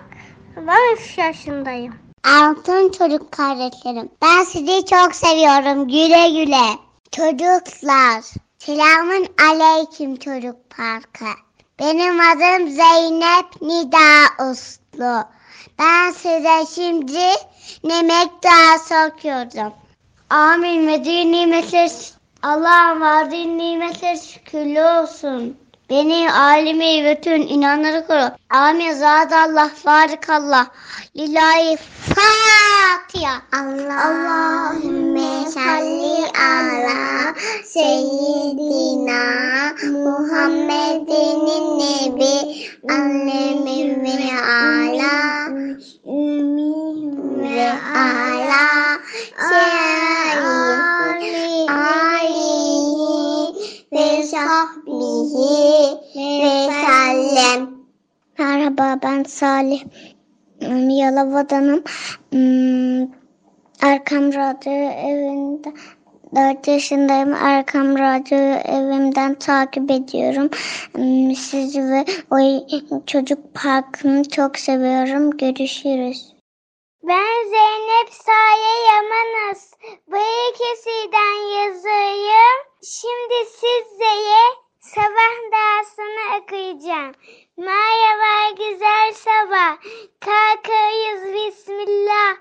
Ben 0.57 0.97
3 0.97 1.19
yaşındayım. 1.19 1.95
Altın 2.25 2.91
çocuk 2.91 3.33
kardeşlerim. 3.33 4.09
Ben 4.23 4.45
sizi 4.45 4.85
çok 4.87 5.15
seviyorum. 5.15 5.89
Güle 5.89 6.31
güle. 6.31 6.67
Çocuklar. 7.13 8.25
Selamun 8.59 9.27
aleyküm 9.51 10.17
çocuk 10.17 10.57
parkı. 10.71 11.25
Benim 11.79 12.21
adım 12.21 12.69
Zeynep 12.69 13.63
Nida 13.63 14.45
Uslu. 14.51 15.25
Ben 15.79 16.11
size 16.11 16.75
şimdi 16.75 17.21
yemek 17.83 18.31
duası 18.45 18.95
okuyorum. 19.09 19.73
Amin 20.31 20.89
ve 20.89 21.03
nimetler 21.03 22.20
Allah'ın 22.43 23.01
verdiği 23.01 23.59
nimetler 23.59 24.17
şükürlü 24.17 24.83
olsun. 24.83 25.57
Beni, 25.91 26.33
alemi 26.33 27.05
ve 27.05 27.21
tüm 27.21 27.43
inanları 27.43 28.07
koru. 28.07 28.31
Amin. 28.51 28.93
Zadallah, 28.93 29.71
barikallah. 29.87 30.67
Lillahi 31.17 31.77
Fatiha. 31.77 33.43
Allah. 33.53 33.91
Allahümme 34.05 35.51
salli 35.51 36.19
ala 36.39 37.35
seyyidina 37.65 39.23
Muhammedin 39.93 41.45
nebi 41.79 42.35
annemin 42.89 44.05
ve 44.05 44.19
ala 44.43 45.49
ümmin 46.07 47.43
ve 47.43 47.69
ala 47.95 48.67
seyyid 49.51 50.41
alihi 51.69 53.01
ve 53.93 54.23
sahbihi 54.23 55.99
ve 56.17 56.71
sellem. 56.73 57.71
Merhaba 58.39 58.99
ben 59.03 59.23
Salih. 59.23 59.83
Hmm, 60.61 60.89
Yalova'danım. 60.91 61.85
Hmm, 62.31 63.03
Arkam 63.83 64.33
Radyo 64.33 64.73
evinde 64.73 65.73
4 66.35 66.69
yaşındayım. 66.69 67.35
Arkam 67.35 67.99
Radyo 67.99 68.39
evimden 68.65 69.35
takip 69.35 69.91
ediyorum. 69.91 70.51
Hmm, 70.95 71.35
Sizi 71.35 71.83
ve 71.83 72.05
o 72.31 72.37
çocuk 73.07 73.55
parkını 73.55 74.25
çok 74.29 74.59
seviyorum. 74.59 75.31
Görüşürüz. 75.31 76.33
Ben 77.03 77.49
Zeynep 77.51 78.09
Saye 78.11 78.95
Yamanız. 78.95 79.71
Balıkesir'den 80.11 81.63
yazıyorum. 81.65 82.70
Şimdi 82.83 83.51
sizlere 83.51 84.45
sabah 84.81 85.53
dersini 85.53 86.43
okuyacağım. 86.43 87.15
Merhaba 87.57 88.51
güzel 88.51 89.13
sabah. 89.13 89.77
Kalkıyoruz 90.21 91.35
Bismillah. 91.35 92.37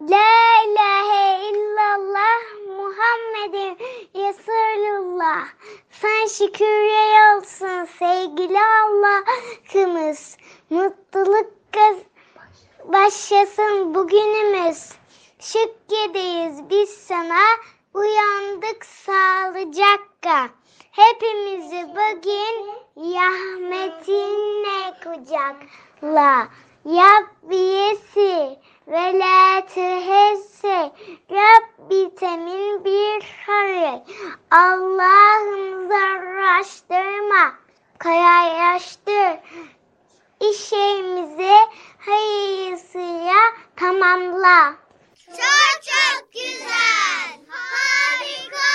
La 0.00 0.62
ilahe 0.66 1.48
illallah 1.48 2.40
Muhammedin 2.66 3.78
Resulullah. 4.14 5.48
Sen 5.90 6.26
şükürler 6.26 7.36
olsun 7.36 7.84
sevgili 7.98 8.58
Allah'ımız. 8.60 10.36
Mutluluk 10.70 11.52
başlasın 12.84 13.94
bugünümüz. 13.94 14.92
Şükredeyiz 15.38 16.70
biz 16.70 16.90
sana 16.90 17.38
uyandık 17.94 18.86
sağlıcakla. 18.86 20.48
Hepimizi 20.90 21.86
bugün 21.88 22.68
rahmetinle 22.96 24.94
kucakla. 25.04 26.48
Rabbiyesi 26.86 28.58
ve 28.86 29.18
la 29.18 29.66
tehesse 29.66 30.92
Rabbi 31.30 32.14
temin 32.14 32.84
bir 32.84 33.36
hayır. 33.46 34.00
Allah'ım 34.50 35.88
zarraştırma, 35.88 37.54
kararlaştır. 37.98 39.38
İşimizi 40.40 41.54
hayırlısıyla 41.98 43.34
tamamla. 43.76 44.74
Çok 45.36 45.82
çok 45.82 46.32
güzel. 46.32 47.40
Harika. 47.48 48.68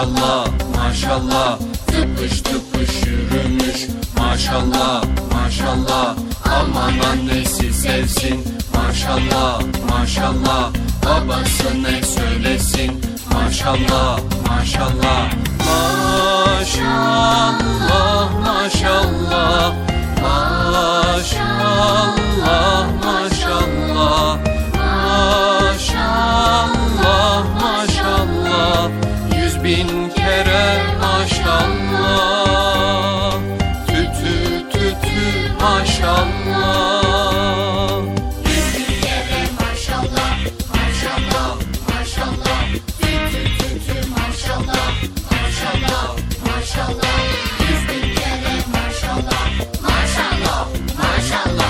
Maşallah 0.00 0.46
maşallah. 0.76 1.58
Tıpış 1.86 2.40
tıpış 2.40 3.06
yürümüş. 3.06 3.86
Maşallah 4.18 5.04
maşallah. 5.34 6.16
Aman 6.44 6.98
annesi 7.12 7.72
sevsin. 7.72 8.44
Maşallah 8.74 9.62
maşallah. 9.90 10.70
Babası 11.06 11.82
ne 11.82 12.02
söylesin? 12.02 13.00
Maşallah 13.32 14.20
maşallah. 14.48 15.32
Maşallah 16.48 17.50
maşallah. 18.44 19.72
Maşallah 20.22 22.06
maşallah 23.04 24.59
Maşallah 45.80 46.16
maşallah 46.46 47.18
Yüz 47.60 47.88
bin 47.88 48.14
kere 48.14 48.56
maşallah. 48.72 49.48
Maşallah 49.82 50.68
maşallah 50.98 51.69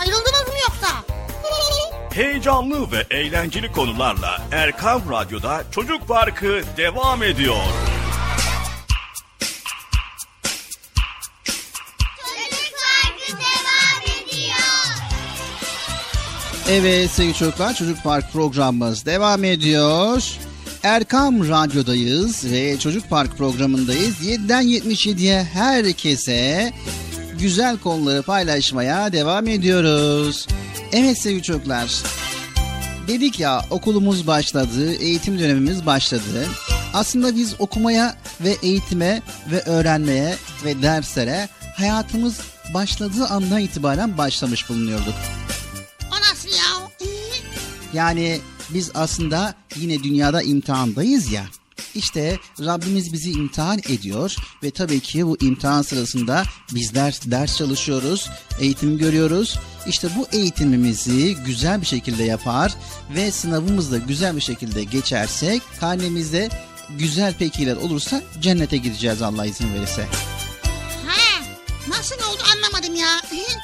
Ayrıldınız 0.00 0.48
mı 0.48 0.54
yoksa? 0.62 1.04
Heyecanlı 2.14 2.92
ve 2.92 3.06
eğlenceli 3.10 3.72
konularla 3.72 4.42
Erkam 4.52 5.02
Radyo'da 5.10 5.64
Çocuk 5.70 6.08
Parkı 6.08 6.62
devam 6.76 7.22
ediyor. 7.22 7.56
Çocuk 12.16 12.72
Parkı 12.80 13.32
devam 13.32 14.24
ediyor. 14.24 14.56
Evet 16.70 17.10
sevgili 17.10 17.34
çocuklar 17.34 17.74
Çocuk 17.74 18.02
Park 18.02 18.32
programımız 18.32 19.06
devam 19.06 19.44
ediyor. 19.44 20.22
Erkam 20.82 21.48
Radyo'dayız 21.48 22.52
ve 22.52 22.78
Çocuk 22.78 23.10
Park 23.10 23.38
programındayız. 23.38 24.26
7'den 24.26 24.62
77'ye 24.62 25.42
herkese 25.42 26.72
güzel 27.40 27.78
konuları 27.78 28.22
paylaşmaya 28.22 29.12
devam 29.12 29.46
ediyoruz. 29.48 30.46
Evet 30.92 31.18
sevgili 31.18 31.42
çocuklar. 31.42 32.02
Dedik 33.08 33.40
ya 33.40 33.64
okulumuz 33.70 34.26
başladı, 34.26 34.92
eğitim 34.94 35.38
dönemimiz 35.38 35.86
başladı. 35.86 36.46
Aslında 36.94 37.36
biz 37.36 37.54
okumaya 37.58 38.16
ve 38.40 38.56
eğitime 38.62 39.22
ve 39.50 39.62
öğrenmeye 39.62 40.36
ve 40.64 40.82
derslere 40.82 41.48
hayatımız 41.76 42.40
başladığı 42.74 43.26
andan 43.26 43.60
itibaren 43.60 44.18
başlamış 44.18 44.68
bulunuyorduk. 44.68 45.14
O 46.12 46.14
nasıl 46.30 46.48
ya? 46.48 46.90
Yani 47.92 48.40
biz 48.70 48.90
aslında 48.94 49.54
yine 49.76 50.02
dünyada 50.02 50.42
imtihandayız 50.42 51.32
ya. 51.32 51.44
İşte 51.94 52.38
Rabbimiz 52.60 53.12
bizi 53.12 53.30
imtihan 53.30 53.78
ediyor 53.78 54.36
ve 54.62 54.70
tabii 54.70 55.00
ki 55.00 55.26
bu 55.26 55.36
imtihan 55.40 55.82
sırasında 55.82 56.44
bizler 56.74 57.18
ders 57.24 57.56
çalışıyoruz, 57.56 58.28
eğitim 58.60 58.98
görüyoruz. 58.98 59.58
İşte 59.86 60.08
bu 60.16 60.26
eğitimimizi 60.32 61.36
güzel 61.46 61.80
bir 61.80 61.86
şekilde 61.86 62.24
yapar 62.24 62.74
ve 63.14 63.30
sınavımızda 63.32 63.98
güzel 63.98 64.36
bir 64.36 64.40
şekilde 64.40 64.84
geçersek 64.84 65.62
karnemizde 65.80 66.48
güzel 66.98 67.34
pekiler 67.34 67.76
olursa 67.76 68.22
cennete 68.40 68.76
gideceğiz 68.76 69.22
Allah 69.22 69.46
izin 69.46 69.74
verirse. 69.74 70.06
Nasıl 71.88 72.14
oldu 72.14 72.42
anlamadım 72.56 72.94
ya. 72.94 73.20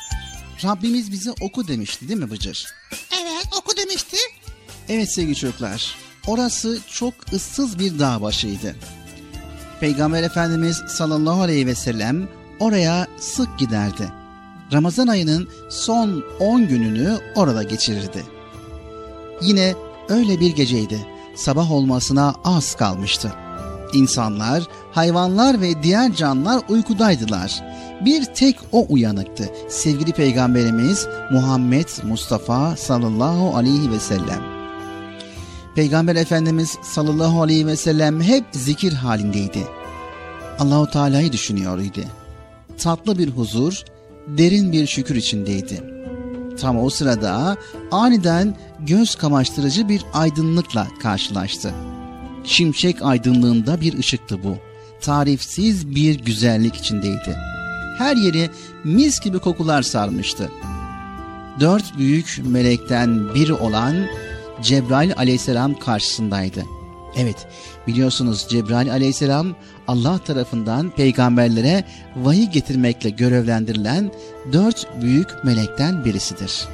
Rabbimiz 0.64 1.12
bize 1.12 1.30
oku 1.40 1.68
demişti 1.68 2.08
değil 2.08 2.20
mi 2.20 2.30
Bıcır? 2.30 2.66
evet 3.12 3.46
oku 3.58 3.76
demişti. 3.76 4.16
Evet 4.88 5.14
sevgili 5.14 5.36
çocuklar. 5.36 5.96
Orası 6.26 6.78
çok 6.90 7.14
ıssız 7.32 7.78
bir 7.78 7.98
dağ 7.98 8.22
başıydı. 8.22 8.76
Peygamber 9.80 10.22
Efendimiz 10.22 10.76
sallallahu 10.88 11.42
aleyhi 11.42 11.66
ve 11.66 11.74
sellem 11.74 12.28
oraya 12.60 13.06
sık 13.18 13.58
giderdi. 13.58 14.12
Ramazan 14.72 15.06
ayının 15.06 15.48
son 15.70 16.24
10 16.40 16.68
gününü 16.68 17.18
orada 17.34 17.62
geçirirdi. 17.62 18.24
Yine 19.42 19.74
öyle 20.08 20.40
bir 20.40 20.56
geceydi. 20.56 21.06
Sabah 21.36 21.72
olmasına 21.72 22.34
az 22.44 22.74
kalmıştı. 22.74 23.32
İnsanlar, 23.94 24.62
hayvanlar 24.92 25.60
ve 25.60 25.82
diğer 25.82 26.14
canlılar 26.14 26.62
uykudaydılar. 26.68 27.62
Bir 28.04 28.24
tek 28.24 28.56
o 28.72 28.86
uyanıktı. 28.88 29.50
Sevgili 29.68 30.12
Peygamberimiz 30.12 31.06
Muhammed 31.32 31.88
Mustafa 32.04 32.76
sallallahu 32.76 33.56
aleyhi 33.56 33.90
ve 33.90 34.00
sellem. 34.00 34.55
Peygamber 35.76 36.16
Efendimiz 36.16 36.78
sallallahu 36.82 37.42
aleyhi 37.42 37.66
ve 37.66 37.76
sellem 37.76 38.20
hep 38.20 38.44
zikir 38.52 38.92
halindeydi. 38.92 39.66
Allahu 40.58 40.90
Teala'yı 40.90 41.32
düşünüyordu. 41.32 42.00
Tatlı 42.78 43.18
bir 43.18 43.28
huzur, 43.28 43.82
derin 44.26 44.72
bir 44.72 44.86
şükür 44.86 45.16
içindeydi. 45.16 45.84
Tam 46.60 46.78
o 46.78 46.90
sırada 46.90 47.56
aniden 47.90 48.56
göz 48.80 49.14
kamaştırıcı 49.14 49.88
bir 49.88 50.02
aydınlıkla 50.12 50.86
karşılaştı. 51.02 51.74
Şimşek 52.44 53.02
aydınlığında 53.02 53.80
bir 53.80 53.98
ışıktı 53.98 54.44
bu. 54.44 54.56
Tarifsiz 55.00 55.94
bir 55.94 56.24
güzellik 56.24 56.76
içindeydi. 56.76 57.36
Her 57.98 58.16
yeri 58.16 58.50
mis 58.84 59.20
gibi 59.20 59.38
kokular 59.38 59.82
sarmıştı. 59.82 60.50
Dört 61.60 61.98
büyük 61.98 62.40
melekten 62.44 63.34
biri 63.34 63.52
olan 63.52 64.06
Cebrail 64.62 65.12
aleyhisselam 65.16 65.78
karşısındaydı. 65.78 66.64
Evet 67.16 67.46
biliyorsunuz 67.86 68.46
Cebrail 68.50 68.92
aleyhisselam 68.92 69.56
Allah 69.88 70.18
tarafından 70.18 70.90
peygamberlere 70.90 71.84
vahiy 72.16 72.46
getirmekle 72.50 73.10
görevlendirilen 73.10 74.12
dört 74.52 75.02
büyük 75.02 75.44
melekten 75.44 76.04
birisidir. 76.04 76.68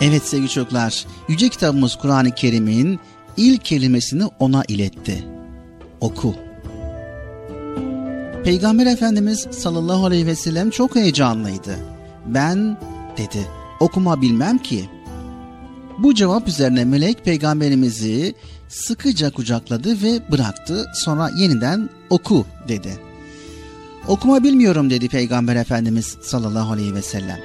Evet 0.00 0.22
sevgili 0.22 0.48
çocuklar, 0.48 1.06
Yüce 1.28 1.48
kitabımız 1.48 1.96
Kur'an-ı 1.96 2.30
Kerim'in 2.30 3.00
ilk 3.36 3.64
kelimesini 3.64 4.24
ona 4.38 4.64
iletti. 4.68 5.24
Oku. 6.00 6.34
Peygamber 8.44 8.86
Efendimiz 8.86 9.46
sallallahu 9.50 10.06
aleyhi 10.06 10.26
ve 10.26 10.34
sellem 10.34 10.70
çok 10.70 10.96
heyecanlıydı. 10.96 11.76
Ben 12.26 12.78
dedi 13.16 13.46
okuma 13.80 14.22
bilmem 14.22 14.58
ki. 14.58 14.88
Bu 15.98 16.14
cevap 16.14 16.48
üzerine 16.48 16.84
melek 16.84 17.24
peygamberimizi 17.24 18.34
sıkıca 18.68 19.30
kucakladı 19.30 20.02
ve 20.02 20.32
bıraktı. 20.32 20.86
Sonra 20.94 21.30
yeniden 21.38 21.90
oku 22.10 22.46
dedi. 22.68 22.98
Okuma 24.08 24.44
bilmiyorum 24.44 24.90
dedi 24.90 25.08
peygamber 25.08 25.56
efendimiz 25.56 26.16
sallallahu 26.22 26.72
aleyhi 26.72 26.94
ve 26.94 27.02
sellem. 27.02 27.38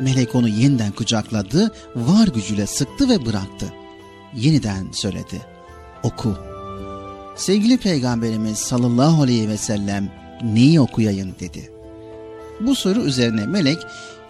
Melek 0.00 0.34
onu 0.34 0.48
yeniden 0.48 0.92
kucakladı, 0.92 1.72
var 1.96 2.28
gücüyle 2.34 2.66
sıktı 2.66 3.08
ve 3.08 3.26
bıraktı. 3.26 3.72
Yeniden 4.36 4.86
söyledi. 4.92 5.42
Oku. 6.02 6.36
Sevgili 7.36 7.78
peygamberimiz 7.78 8.58
sallallahu 8.58 9.22
aleyhi 9.22 9.48
ve 9.48 9.56
sellem 9.56 10.12
neyi 10.42 10.80
okuyayım 10.80 11.34
dedi. 11.40 11.70
Bu 12.60 12.74
soru 12.74 13.00
üzerine 13.00 13.46
melek 13.46 13.78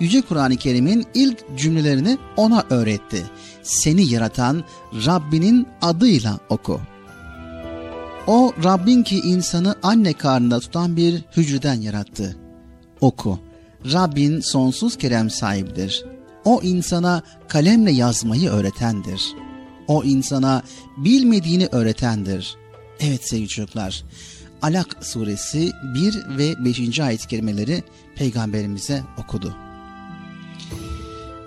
Yüce 0.00 0.22
Kur'an-ı 0.22 0.56
Kerim'in 0.56 1.06
ilk 1.14 1.38
cümlelerini 1.56 2.18
ona 2.36 2.64
öğretti. 2.70 3.22
Seni 3.62 4.02
yaratan 4.02 4.64
Rabbinin 5.06 5.68
adıyla 5.82 6.38
oku. 6.48 6.80
O 8.26 8.52
Rabbin 8.64 9.02
ki 9.02 9.20
insanı 9.20 9.74
anne 9.82 10.12
karnında 10.12 10.60
tutan 10.60 10.96
bir 10.96 11.24
hücreden 11.36 11.80
yarattı. 11.80 12.36
Oku. 13.00 13.38
Rabbin 13.92 14.40
sonsuz 14.40 14.98
kerem 14.98 15.30
sahibidir. 15.30 16.04
O 16.44 16.60
insana 16.62 17.22
kalemle 17.48 17.92
yazmayı 17.92 18.50
öğretendir. 18.50 19.34
O 19.88 20.04
insana 20.04 20.62
bilmediğini 20.96 21.68
öğretendir. 21.72 22.56
Evet 23.00 23.28
sevgili 23.28 23.48
çocuklar, 23.48 24.04
Alak 24.62 24.96
suresi 25.00 25.72
1 25.94 26.38
ve 26.38 26.64
5. 26.64 27.00
ayet 27.00 27.26
kelimeleri 27.26 27.82
peygamberimize 28.16 29.02
okudu. 29.18 29.54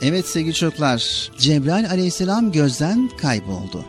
Evet 0.01 0.27
sevgili 0.27 0.53
çocuklar, 0.53 1.29
Cebrail 1.37 1.89
aleyhisselam 1.89 2.51
gözden 2.51 3.09
kayboldu. 3.21 3.85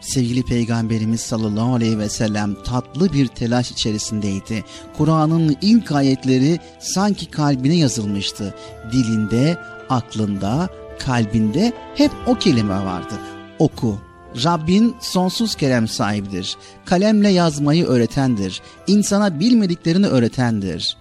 Sevgili 0.00 0.42
Peygamberimiz 0.42 1.20
sallallahu 1.20 1.74
aleyhi 1.74 1.98
ve 1.98 2.08
sellem 2.08 2.62
tatlı 2.62 3.12
bir 3.12 3.26
telaş 3.26 3.70
içerisindeydi. 3.70 4.64
Kur'an'ın 4.96 5.56
ilk 5.62 5.92
ayetleri 5.92 6.58
sanki 6.80 7.26
kalbine 7.26 7.76
yazılmıştı. 7.76 8.54
Dilinde, 8.92 9.58
aklında, 9.88 10.68
kalbinde 10.98 11.72
hep 11.94 12.10
o 12.26 12.34
kelime 12.34 12.84
vardı. 12.84 13.14
Oku, 13.58 13.98
Rabbin 14.44 14.96
sonsuz 15.00 15.54
kerem 15.54 15.88
sahibidir. 15.88 16.56
Kalemle 16.84 17.28
yazmayı 17.28 17.86
öğretendir. 17.86 18.62
İnsana 18.86 19.40
bilmediklerini 19.40 20.06
öğretendir. 20.06 20.96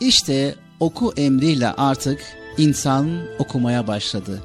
İşte 0.00 0.54
oku 0.80 1.12
emriyle 1.16 1.68
artık 1.68 2.20
insan 2.58 3.20
okumaya 3.38 3.86
başladı. 3.86 4.42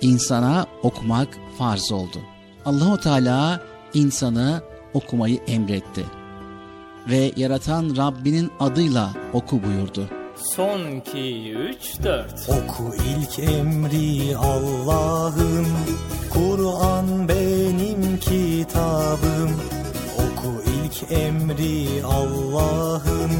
İnsana 0.00 0.66
okumak 0.82 1.28
farz 1.58 1.92
oldu. 1.92 2.18
Allahu 2.64 3.00
Teala 3.00 3.60
insanı 3.94 4.62
okumayı 4.94 5.40
emretti. 5.46 6.04
Ve 7.10 7.32
yaratan 7.36 7.96
Rabbinin 7.96 8.50
adıyla 8.60 9.12
oku 9.32 9.62
buyurdu. 9.62 10.08
Son 10.42 10.80
2 10.90 11.52
3 11.52 12.02
4 12.02 12.48
Oku 12.48 12.94
ilk 12.94 13.38
emri 13.38 14.36
Allah'ın 14.36 15.66
Kur'an 16.30 17.28
benim 17.28 18.18
kitabım 18.18 19.50
Oku 20.14 20.62
ilk 20.84 21.12
emri 21.12 22.04
Allah'ın 22.04 23.30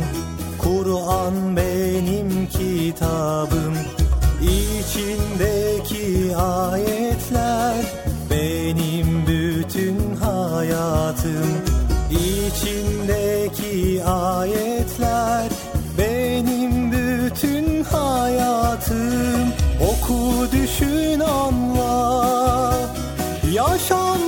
Kur'an 0.58 1.56
benim 1.56 2.46
kitabım 2.46 3.74
İçindeki 4.88 6.36
ayetler 6.36 7.84
benim 8.30 9.26
bütün 9.26 10.16
hayatım. 10.16 11.48
İçindeki 12.10 14.04
ayetler 14.04 15.48
benim 15.98 16.92
bütün 16.92 17.84
hayatım. 17.84 19.52
Oku 19.80 20.46
düşün 20.52 21.20
anla 21.20 22.74
Yaşantına 23.52 24.27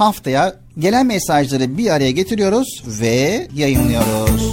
Haftaya 0.00 0.54
gelen 0.78 1.06
mesajları 1.06 1.78
bir 1.78 1.90
araya 1.90 2.10
getiriyoruz 2.10 2.82
ve 2.86 3.48
yayınlıyoruz. 3.56 4.52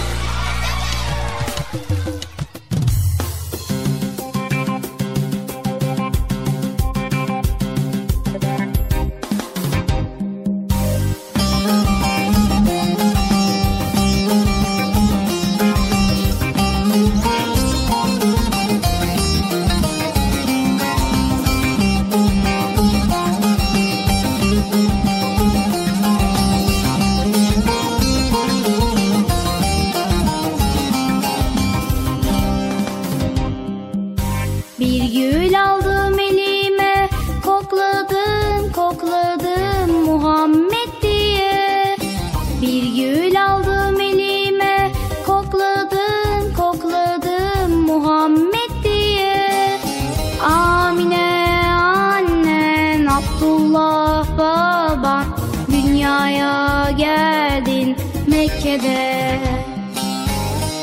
dünyaya 55.91 56.91
geldin 56.97 57.95
Mekke'de. 58.27 59.39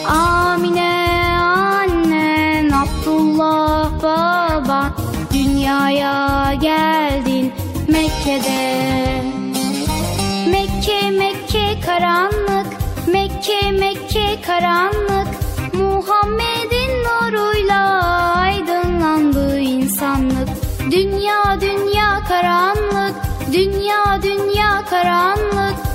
Amine 0.08 1.38
annen 1.40 2.70
Abdullah 2.70 4.02
baba 4.02 4.96
Dünyaya 5.32 6.54
geldin 6.54 7.52
Mekke'de. 7.88 9.22
Mekke 10.50 11.10
Mekke 11.10 11.80
karanlık. 11.86 12.66
Mekke 13.06 13.72
Mekke 13.72 14.42
karanlık. 14.46 15.28
Muhammed'in 15.74 16.92
nuruyla 17.04 18.02
aydınlandı 18.36 19.58
insanlık. 19.58 20.48
Dünya 20.90 21.60
dünya 21.60 22.24
karanlık. 22.28 22.67
Dünya 23.52 24.22
dünya 24.22 24.84
karanlık. 24.90 25.87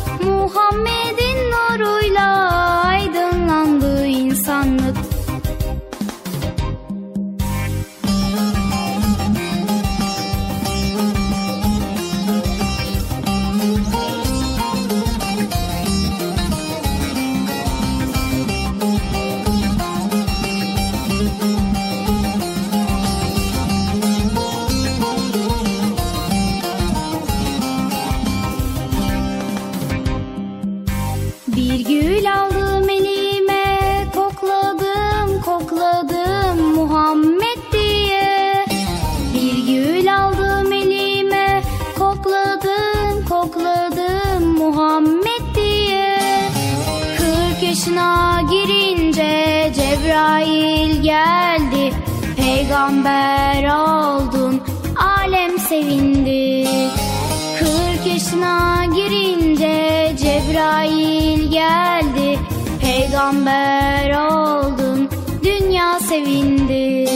geldi. 61.63 62.39
Peygamber 62.81 64.09
oldun 64.11 65.09
dünya 65.43 65.99
sevindi. 65.99 67.09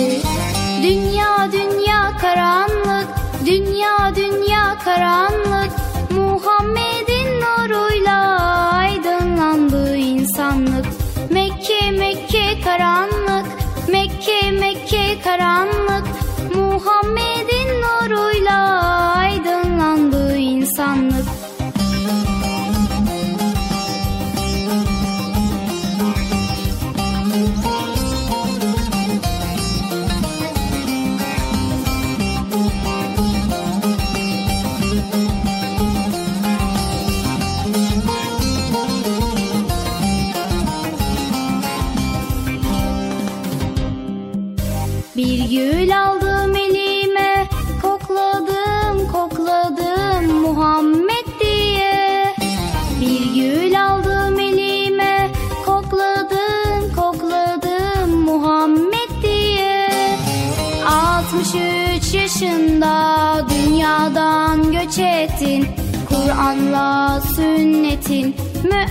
Dünya 0.84 1.52
dünya 1.52 2.18
karanlık 2.22 3.08
Dünya 3.46 4.16
dünya 4.16 4.78
karanlık. 4.86 5.57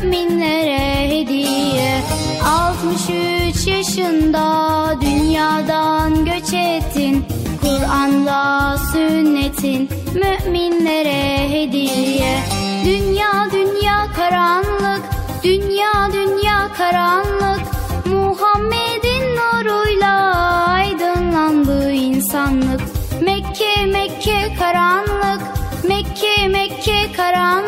Müminlere 0.03 1.09
hediye. 1.09 2.03
63 2.45 3.67
yaşında 3.67 5.01
dünyadan 5.01 6.25
göç 6.25 6.53
ettin. 6.53 7.25
Kur'an'la 7.63 8.77
sünnetin 8.93 9.89
müminlere 10.15 11.49
hediye. 11.49 12.39
Dünya 12.85 13.49
dünya 13.53 14.07
karanlık. 14.17 15.03
Dünya 15.45 16.13
dünya 16.13 16.69
karanlık. 16.79 17.61
Muhammed'in 18.07 19.37
nuruyla 19.37 20.35
aydınlandı 20.69 21.93
insanlık. 21.93 22.81
Mekke 23.23 23.87
Mekke 23.87 24.55
karanlık. 24.59 25.43
Mekke 25.89 26.49
Mekke 26.49 27.13
karanlık 27.17 27.66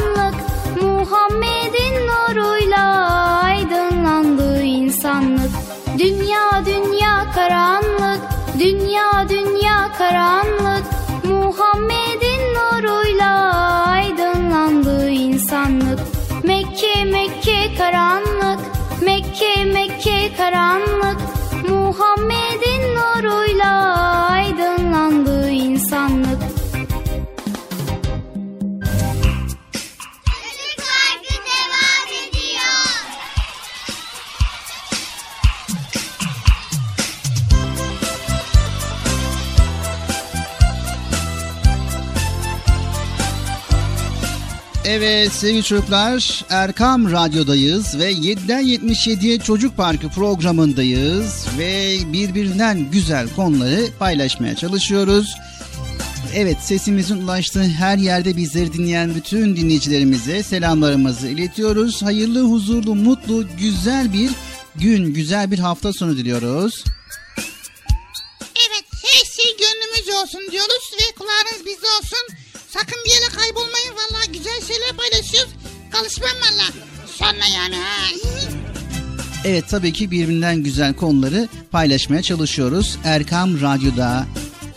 Dünya 6.66 7.32
karanlık 7.34 8.20
Dünya 8.58 9.28
dünya 9.28 9.92
karanlık. 9.98 10.84
Muhammed'in 11.24 12.54
nuruyla 12.54 13.52
aydınlandı 13.86 15.08
insanlık. 15.10 15.98
Mekke 16.44 17.04
Mekke 17.04 17.74
karanlık 17.78 18.60
Mekke 19.02 19.64
Mekke 19.64 20.36
karanlık. 20.36 21.18
Muhammed'in 21.68 22.37
Evet 44.90 45.32
sevgili 45.32 45.64
çocuklar 45.64 46.44
Erkam 46.50 47.12
Radyo'dayız 47.12 47.98
ve 47.98 48.12
7'den 48.12 48.62
77'ye 48.62 49.38
Çocuk 49.38 49.76
Parkı 49.76 50.08
programındayız 50.08 51.46
ve 51.58 51.98
birbirinden 52.12 52.90
güzel 52.90 53.28
konuları 53.36 53.86
paylaşmaya 53.98 54.56
çalışıyoruz. 54.56 55.34
Evet 56.34 56.56
sesimizin 56.62 57.22
ulaştığı 57.22 57.62
her 57.62 57.98
yerde 57.98 58.36
bizleri 58.36 58.72
dinleyen 58.72 59.14
bütün 59.14 59.56
dinleyicilerimize 59.56 60.42
selamlarımızı 60.42 61.28
iletiyoruz. 61.28 62.02
Hayırlı, 62.02 62.42
huzurlu, 62.42 62.94
mutlu, 62.94 63.44
güzel 63.58 64.12
bir 64.12 64.30
gün, 64.76 65.14
güzel 65.14 65.50
bir 65.50 65.58
hafta 65.58 65.92
sonu 65.92 66.16
diliyoruz. 66.16 66.84
Evet 68.40 68.84
her 68.92 69.24
şey 69.36 69.56
gönlümüzce 69.56 70.14
olsun 70.14 70.52
diyoruz 70.52 70.92
ve 71.00 71.14
kulağınız 71.14 71.66
bizde 71.66 71.86
olsun. 72.00 72.47
Sakın 72.78 72.98
bir 73.04 73.10
yere 73.10 73.28
kaybolmayın 73.28 73.94
valla 73.94 74.24
güzel 74.32 74.60
şeyler 74.60 74.96
paylaşıyoruz. 74.96 75.50
Kalışmam 75.90 76.30
valla. 76.30 76.86
Sonra 77.06 77.46
yani 77.54 77.76
ha. 77.76 78.30
Evet 79.44 79.64
tabii 79.68 79.92
ki 79.92 80.10
birbirinden 80.10 80.56
güzel 80.56 80.94
konuları 80.94 81.48
paylaşmaya 81.70 82.22
çalışıyoruz. 82.22 82.98
Erkam 83.04 83.60
Radyo'da. 83.60 84.26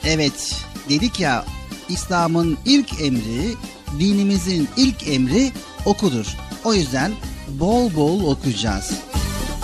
Evet 0.04 0.56
dedik 0.89 1.20
ya 1.20 1.45
İslam'ın 1.89 2.58
ilk 2.66 3.02
emri, 3.02 3.56
dinimizin 3.99 4.70
ilk 4.78 5.08
emri 5.08 5.52
okudur. 5.86 6.26
O 6.64 6.74
yüzden 6.74 7.12
bol 7.47 7.95
bol 7.95 8.32
okuyacağız. 8.32 8.91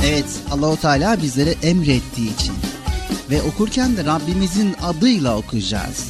Evet 0.06 0.28
Allahu 0.52 0.82
Teala 0.82 1.22
bizlere 1.22 1.56
emrettiği 1.64 2.34
için 2.36 2.54
ve 3.30 3.42
okurken 3.42 3.98
de 3.98 4.06
Rabbimizin 4.06 4.76
adıyla 4.84 5.38
okuyacağız. 5.38 6.06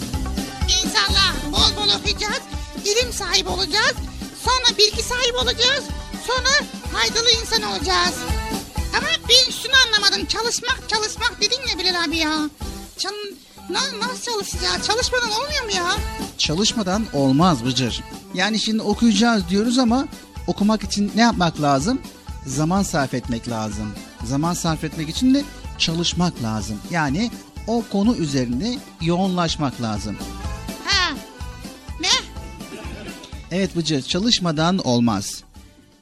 Okuyacağız. 0.63 1.06
İlim 2.97 3.13
sahibi 3.13 3.49
olacağız. 3.49 3.93
Sonra 4.45 4.77
bilgi 4.77 5.03
sahibi 5.03 5.37
olacağız. 5.37 5.83
Sonra 6.27 6.69
faydalı 6.93 7.29
insan 7.41 7.61
olacağız. 7.61 8.15
Ama 8.97 9.07
ben 9.29 9.51
şunu 9.51 9.73
anlamadım. 9.87 10.25
Çalışmak 10.25 10.79
çalışmak 10.89 11.41
dedin 11.41 11.59
ya 11.71 11.77
Bilal 11.79 12.03
abi 12.03 12.17
ya. 12.17 12.49
Çal 12.97 13.11
Na- 13.69 14.07
nasıl 14.07 14.21
çalışacağız? 14.31 14.87
Çalışmadan 14.87 15.31
olmuyor 15.31 15.63
mu 15.65 15.71
ya? 15.75 15.95
Çalışmadan 16.37 17.05
olmaz 17.13 17.65
Bıcır. 17.65 18.03
Yani 18.33 18.59
şimdi 18.59 18.81
okuyacağız 18.81 19.49
diyoruz 19.49 19.77
ama 19.77 20.07
okumak 20.47 20.83
için 20.83 21.11
ne 21.15 21.21
yapmak 21.21 21.61
lazım? 21.61 22.01
Zaman 22.45 22.83
sarf 22.83 23.13
etmek 23.13 23.49
lazım. 23.49 23.93
Zaman 24.23 24.53
sarf 24.53 24.83
etmek 24.83 25.09
için 25.09 25.33
de 25.33 25.43
çalışmak 25.77 26.43
lazım. 26.43 26.79
Yani 26.91 27.31
o 27.67 27.83
konu 27.91 28.15
üzerinde 28.15 28.77
yoğunlaşmak 29.01 29.81
lazım. 29.81 30.17
Evet 33.51 33.75
Bıcır 33.75 34.01
çalışmadan 34.01 34.77
olmaz. 34.77 35.43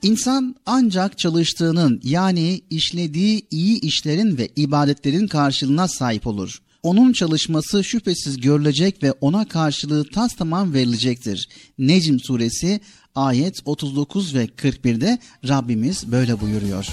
İnsan 0.01 0.55
ancak 0.65 1.17
çalıştığının 1.17 2.01
yani 2.03 2.61
işlediği 2.69 3.47
iyi 3.51 3.81
işlerin 3.81 4.37
ve 4.37 4.49
ibadetlerin 4.55 5.27
karşılığına 5.27 5.87
sahip 5.87 6.27
olur. 6.27 6.61
Onun 6.83 7.13
çalışması 7.13 7.83
şüphesiz 7.83 8.41
görülecek 8.41 9.03
ve 9.03 9.11
ona 9.11 9.47
karşılığı 9.47 10.09
tas 10.09 10.35
tamam 10.35 10.73
verilecektir. 10.73 11.49
Necm 11.77 12.17
suresi 12.19 12.79
ayet 13.15 13.61
39 13.65 14.35
ve 14.35 14.45
41'de 14.45 15.19
Rabbimiz 15.47 16.11
böyle 16.11 16.41
buyuruyor. 16.41 16.87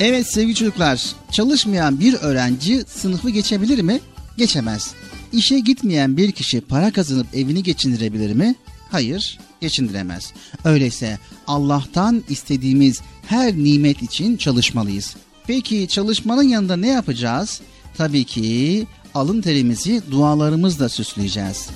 Evet 0.00 0.32
sevgili 0.32 0.54
çocuklar, 0.54 1.14
çalışmayan 1.30 2.00
bir 2.00 2.14
öğrenci 2.14 2.84
sınıfı 2.86 3.30
geçebilir 3.30 3.82
mi? 3.82 4.00
Geçemez. 4.36 4.94
İşe 5.32 5.58
gitmeyen 5.58 6.16
bir 6.16 6.32
kişi 6.32 6.60
para 6.60 6.92
kazanıp 6.92 7.26
evini 7.34 7.62
geçindirebilir 7.62 8.34
mi? 8.34 8.54
Hayır, 8.90 9.38
geçindiremez. 9.60 10.32
Öyleyse 10.64 11.18
Allah'tan 11.46 12.24
istediğimiz 12.28 13.00
her 13.26 13.54
nimet 13.56 14.02
için 14.02 14.36
çalışmalıyız. 14.36 15.16
Peki 15.46 15.88
çalışmanın 15.88 16.42
yanında 16.42 16.76
ne 16.76 16.88
yapacağız? 16.88 17.60
Tabii 17.96 18.24
ki 18.24 18.86
alın 19.14 19.40
terimizi 19.40 20.02
dualarımızla 20.10 20.88
süsleyeceğiz. 20.88 21.68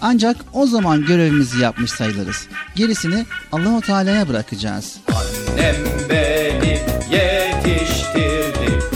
Ancak 0.00 0.36
o 0.52 0.66
zaman 0.66 1.06
görevimizi 1.06 1.58
yapmış 1.60 1.90
sayılırız. 1.90 2.48
Gerisini 2.76 3.26
Allahu 3.52 3.80
Teala'ya 3.80 4.28
bırakacağız. 4.28 4.96
Annem 5.08 5.76
beni 6.10 6.80
yetiştirdi 7.12 8.91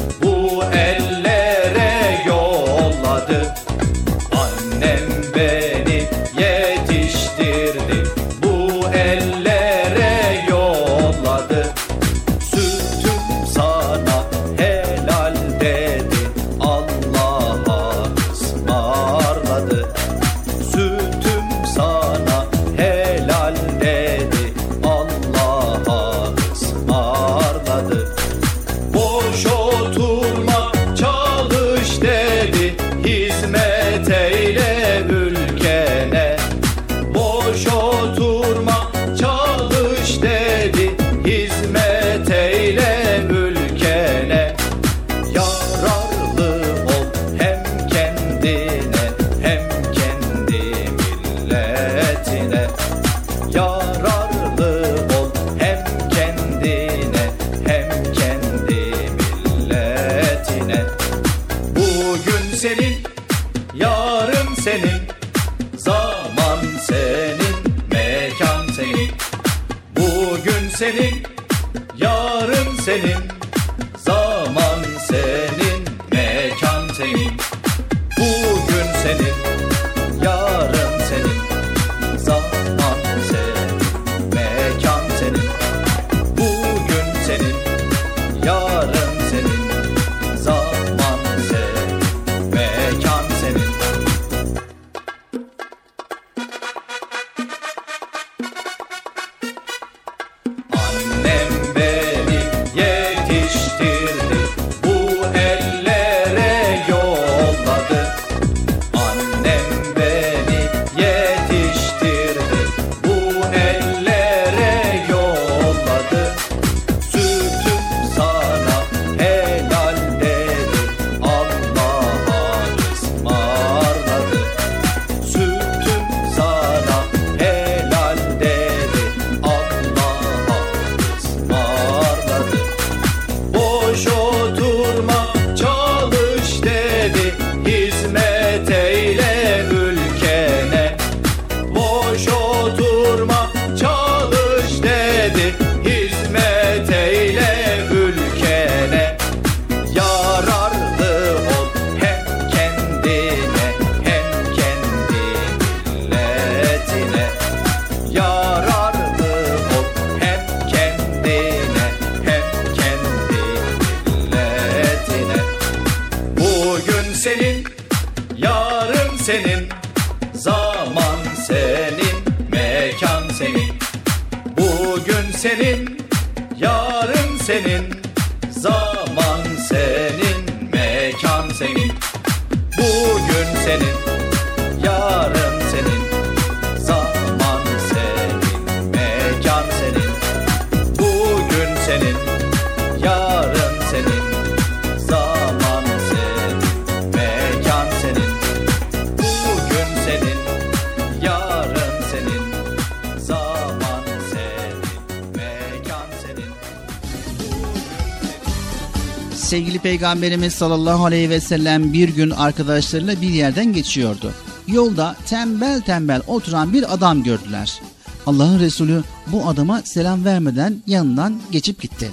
Peygamberimiz 210.07 210.55
sallallahu 210.55 211.05
aleyhi 211.05 211.31
ve 211.31 211.41
sellem 211.41 211.93
bir 211.93 212.09
gün 212.09 212.31
arkadaşlarıyla 212.31 213.21
bir 213.23 213.29
yerden 213.29 213.73
geçiyordu. 213.73 214.33
Yolda 214.67 215.17
tembel 215.27 215.81
tembel 215.81 216.23
oturan 216.27 216.73
bir 216.73 216.95
adam 216.95 217.23
gördüler. 217.23 217.81
Allah'ın 218.27 218.61
Resulü 218.61 219.03
bu 219.27 219.49
adama 219.49 219.83
selam 219.83 220.25
vermeden 220.25 220.83
yanından 220.87 221.41
geçip 221.51 221.83
gitti. 221.83 222.11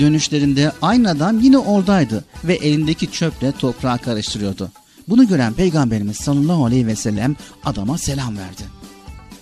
Dönüşlerinde 0.00 0.72
aynı 0.82 1.10
adam 1.10 1.40
yine 1.40 1.58
oradaydı 1.58 2.24
ve 2.44 2.54
elindeki 2.54 3.10
çöple 3.10 3.52
toprağı 3.52 3.98
karıştırıyordu. 3.98 4.70
Bunu 5.08 5.28
gören 5.28 5.52
Peygamberimiz 5.52 6.16
sallallahu 6.16 6.64
aleyhi 6.64 6.86
ve 6.86 6.96
sellem 6.96 7.36
adama 7.64 7.98
selam 7.98 8.36
verdi. 8.38 8.62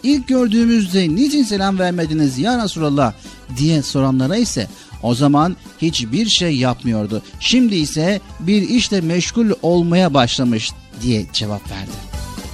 İlk 0.02 0.28
gördüğümüzde 0.28 1.14
niçin 1.14 1.42
selam 1.42 1.78
vermediniz 1.78 2.38
ya 2.38 2.64
Resulallah 2.64 3.12
diye 3.56 3.82
soranlara 3.82 4.36
ise 4.36 4.68
o 5.04 5.14
zaman 5.14 5.56
hiçbir 5.82 6.26
şey 6.26 6.56
yapmıyordu. 6.56 7.22
Şimdi 7.40 7.74
ise 7.74 8.20
bir 8.40 8.62
işle 8.62 9.00
meşgul 9.00 9.50
olmaya 9.62 10.14
başlamış 10.14 10.70
diye 11.02 11.26
cevap 11.32 11.70
verdi. 11.70 11.90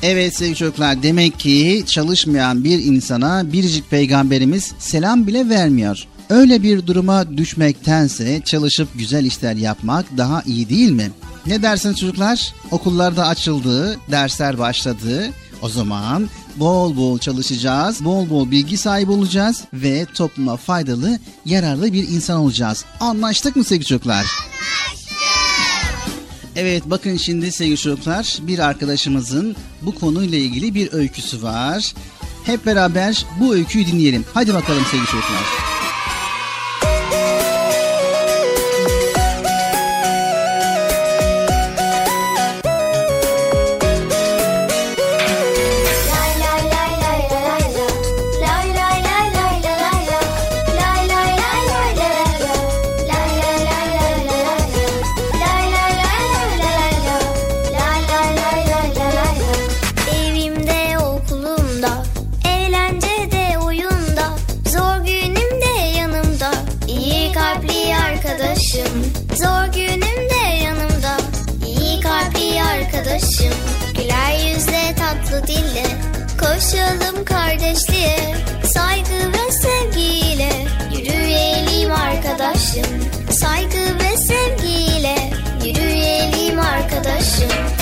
Evet 0.03 0.37
sevgili 0.37 0.57
çocuklar 0.57 1.03
demek 1.03 1.39
ki 1.39 1.85
çalışmayan 1.87 2.65
bir 2.65 2.85
insana 2.85 3.53
biricik 3.53 3.91
peygamberimiz 3.91 4.73
selam 4.79 5.27
bile 5.27 5.49
vermiyor. 5.49 6.07
Öyle 6.31 6.63
bir 6.63 6.87
duruma 6.87 7.37
düşmektense 7.37 8.41
çalışıp 8.45 8.89
güzel 8.95 9.25
işler 9.25 9.57
yapmak 9.57 10.17
daha 10.17 10.43
iyi 10.47 10.69
değil 10.69 10.91
mi? 10.91 11.11
Ne 11.47 11.63
dersiniz 11.63 11.97
çocuklar? 11.97 12.55
Okullarda 12.71 13.27
açıldı, 13.27 13.99
dersler 14.11 14.59
başladı. 14.59 15.31
O 15.63 15.69
zaman 15.69 16.29
bol 16.57 16.97
bol 16.97 17.19
çalışacağız, 17.19 18.05
bol 18.05 18.31
bol 18.31 18.51
bilgi 18.51 18.77
sahibi 18.77 19.13
olacağız 19.13 19.65
ve 19.73 20.07
topluma 20.15 20.57
faydalı, 20.57 21.19
yararlı 21.45 21.93
bir 21.93 22.09
insan 22.09 22.41
olacağız. 22.41 22.85
Anlaştık 23.01 23.57
mı 23.57 23.65
sevgili 23.65 23.87
çocuklar? 23.87 24.27
Evet 26.57 26.83
bakın 26.87 27.17
şimdi 27.17 27.53
sevgili 27.53 27.77
çocuklar 27.77 28.39
bir 28.43 28.59
arkadaşımızın 28.59 29.57
bu 29.83 29.95
konuyla 29.95 30.39
ilgili 30.39 30.75
bir 30.75 30.93
öyküsü 30.93 31.43
var. 31.43 31.95
Hep 32.45 32.67
beraber 32.67 33.27
bu 33.41 33.55
öyküyü 33.55 33.87
dinleyelim. 33.87 34.25
Hadi 34.35 34.55
bakalım 34.55 34.85
sevgili 34.91 35.07
çocuklar. 35.07 35.70
Arkadaşım. 73.21 73.55
Güler 73.95 74.49
yüzle, 74.49 74.95
tatlı 74.99 75.47
dille, 75.47 75.87
koşalım 76.41 77.25
kardeşliğe, 77.25 78.35
saygı 78.75 79.33
ve 79.33 79.53
sevgiyle, 79.53 80.53
yürüyelim 80.93 81.93
arkadaşım. 81.93 83.11
Saygı 83.31 83.99
ve 83.99 84.17
sevgiyle, 84.17 85.31
yürüyelim 85.65 86.61
arkadaşım. 86.61 87.80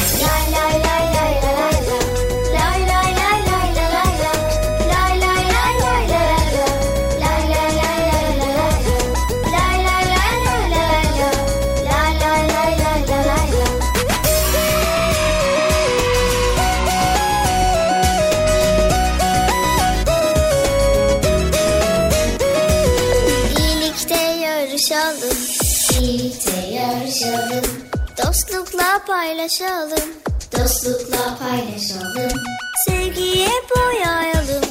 paylaşalım. 29.49 30.11
Dostlukla 30.53 31.39
paylaşalım. 31.39 32.39
Sevgiye 32.87 33.49
boyayalım. 33.77 34.65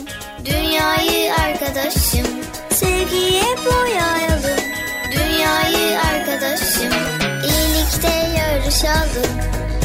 Dünyayı 0.45 1.33
arkadaşım. 1.33 2.27
Sevgiye 2.69 3.43
boyayalım. 3.65 4.63
Dünyayı 5.11 5.99
arkadaşım. 5.99 6.93
İyilikte 7.43 8.13
yarışalım. 8.37 9.31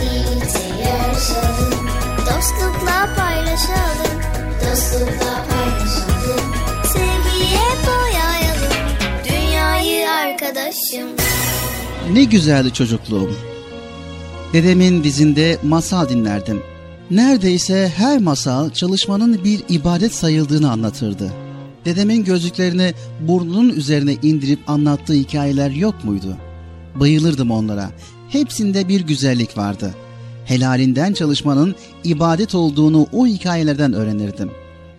İyilikte 0.02 0.62
yarışalım. 0.84 1.88
Dostlukla 2.18 3.08
paylaşalım. 3.16 4.22
Dostlukla 4.60 5.44
paylaşalım. 5.50 6.54
Sevgiye 6.92 7.68
boyayalım. 7.86 8.88
Dünyayı 9.28 10.10
arkadaşım. 10.10 11.08
Ne 12.12 12.24
güzeldi 12.24 12.72
çocukluğum. 12.72 13.51
Dedemin 14.52 15.04
dizinde 15.04 15.58
masal 15.62 16.08
dinlerdim. 16.08 16.62
Neredeyse 17.10 17.92
her 17.96 18.18
masal 18.18 18.70
çalışmanın 18.70 19.44
bir 19.44 19.62
ibadet 19.68 20.14
sayıldığını 20.14 20.70
anlatırdı. 20.70 21.32
Dedemin 21.84 22.24
gözlüklerini 22.24 22.94
burnunun 23.20 23.68
üzerine 23.68 24.16
indirip 24.22 24.70
anlattığı 24.70 25.12
hikayeler 25.12 25.70
yok 25.70 26.04
muydu? 26.04 26.36
Bayılırdım 26.94 27.50
onlara. 27.50 27.90
Hepsinde 28.28 28.88
bir 28.88 29.00
güzellik 29.00 29.58
vardı. 29.58 29.94
Helalinden 30.44 31.12
çalışmanın 31.12 31.74
ibadet 32.04 32.54
olduğunu 32.54 33.06
o 33.12 33.26
hikayelerden 33.26 33.92
öğrenirdim. 33.92 34.50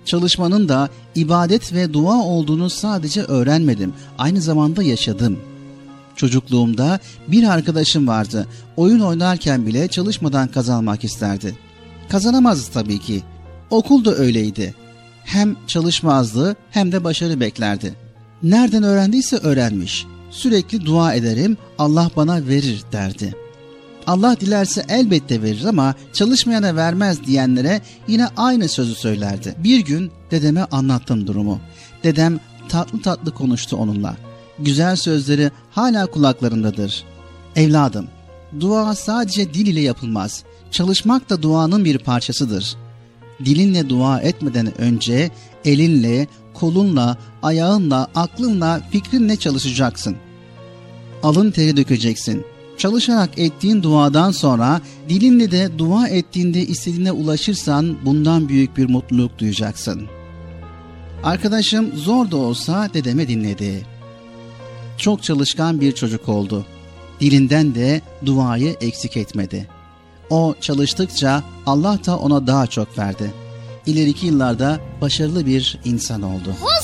Çalışmanın 0.06 0.70
da 0.70 0.90
ibadet 1.16 1.74
ve 1.74 1.94
dua 1.94 2.24
olduğunu 2.24 2.70
sadece 2.70 3.22
öğrenmedim, 3.22 3.94
aynı 4.18 4.42
zamanda 4.42 4.84
yaşadım.'' 4.84 5.53
Çocukluğumda 6.16 7.00
bir 7.28 7.44
arkadaşım 7.44 8.08
vardı. 8.08 8.48
Oyun 8.78 9.00
oynarken 9.00 9.66
bile 9.66 9.88
çalışmadan 9.88 10.48
kazanmak 10.48 11.04
isterdi. 11.04 11.58
Kazanamazdı 12.10 12.74
tabii 12.74 13.00
ki. 13.00 13.24
Okul 13.70 14.06
da 14.06 14.16
öyleydi. 14.16 14.76
Hem 15.24 15.56
çalışmazdı 15.68 16.56
hem 16.72 16.92
de 16.92 17.04
başarı 17.04 17.40
beklerdi. 17.40 17.94
Nereden 18.44 18.84
öğrendiyse 18.84 19.38
öğrenmiş. 19.38 20.06
Sürekli 20.32 20.86
dua 20.86 21.14
ederim 21.14 21.58
Allah 21.78 22.10
bana 22.16 22.48
verir 22.48 22.84
derdi. 22.92 23.36
Allah 24.08 24.40
dilerse 24.40 24.86
elbette 24.90 25.42
verir 25.42 25.66
ama 25.66 25.96
çalışmayana 26.14 26.76
vermez 26.76 27.26
diyenlere 27.26 27.82
yine 28.08 28.28
aynı 28.38 28.70
sözü 28.70 28.96
söylerdi. 28.96 29.56
Bir 29.58 29.80
gün 29.80 30.12
dedeme 30.32 30.68
anlattım 30.72 31.28
durumu. 31.28 31.60
Dedem 32.04 32.40
tatlı 32.70 33.02
tatlı 33.02 33.34
konuştu 33.34 33.78
onunla 33.78 34.16
güzel 34.60 34.96
sözleri 34.96 35.52
hala 35.72 36.06
kulaklarındadır. 36.06 37.04
Evladım, 37.56 38.08
dua 38.60 38.96
sadece 38.96 39.54
dil 39.54 39.68
ile 39.68 39.82
yapılmaz. 39.82 40.44
Çalışmak 40.72 41.30
da 41.30 41.42
duanın 41.42 41.86
bir 41.86 41.98
parçasıdır. 41.98 42.76
Dilinle 43.46 43.90
dua 43.90 44.20
etmeden 44.20 44.82
önce 44.82 45.32
elinle, 45.66 46.28
kolunla, 46.54 47.18
ayağınla, 47.42 48.08
aklınla, 48.16 48.82
fikrinle 48.92 49.36
çalışacaksın. 49.36 50.16
Alın 51.24 51.52
teri 51.52 51.78
dökeceksin. 51.78 52.46
Çalışarak 52.78 53.30
ettiğin 53.40 53.84
duadan 53.84 54.32
sonra 54.32 54.82
dilinle 55.10 55.52
de 55.52 55.70
dua 55.78 56.08
ettiğinde 56.08 56.62
istediğine 56.62 57.12
ulaşırsan 57.12 57.98
bundan 58.06 58.50
büyük 58.50 58.78
bir 58.78 58.90
mutluluk 58.90 59.40
duyacaksın. 59.40 60.02
Arkadaşım 61.24 61.92
zor 61.96 62.32
da 62.32 62.38
olsa 62.38 62.90
dedeme 62.94 63.28
dinledi 63.28 63.93
çok 64.98 65.24
çalışkan 65.24 65.82
bir 65.82 65.92
çocuk 65.92 66.30
oldu. 66.30 66.66
Dilinden 67.20 67.76
de 67.76 68.02
duayı 68.26 68.76
eksik 68.82 69.18
etmedi. 69.18 69.68
O 70.30 70.56
çalıştıkça 70.62 71.44
Allah 71.66 72.00
da 72.06 72.18
ona 72.18 72.48
daha 72.48 72.68
çok 72.68 72.98
verdi. 72.98 73.34
İleriki 73.86 74.26
yıllarda 74.26 74.80
başarılı 75.02 75.46
bir 75.46 75.80
insan 75.86 76.22
oldu. 76.22 76.56
Hostur! 76.62 76.83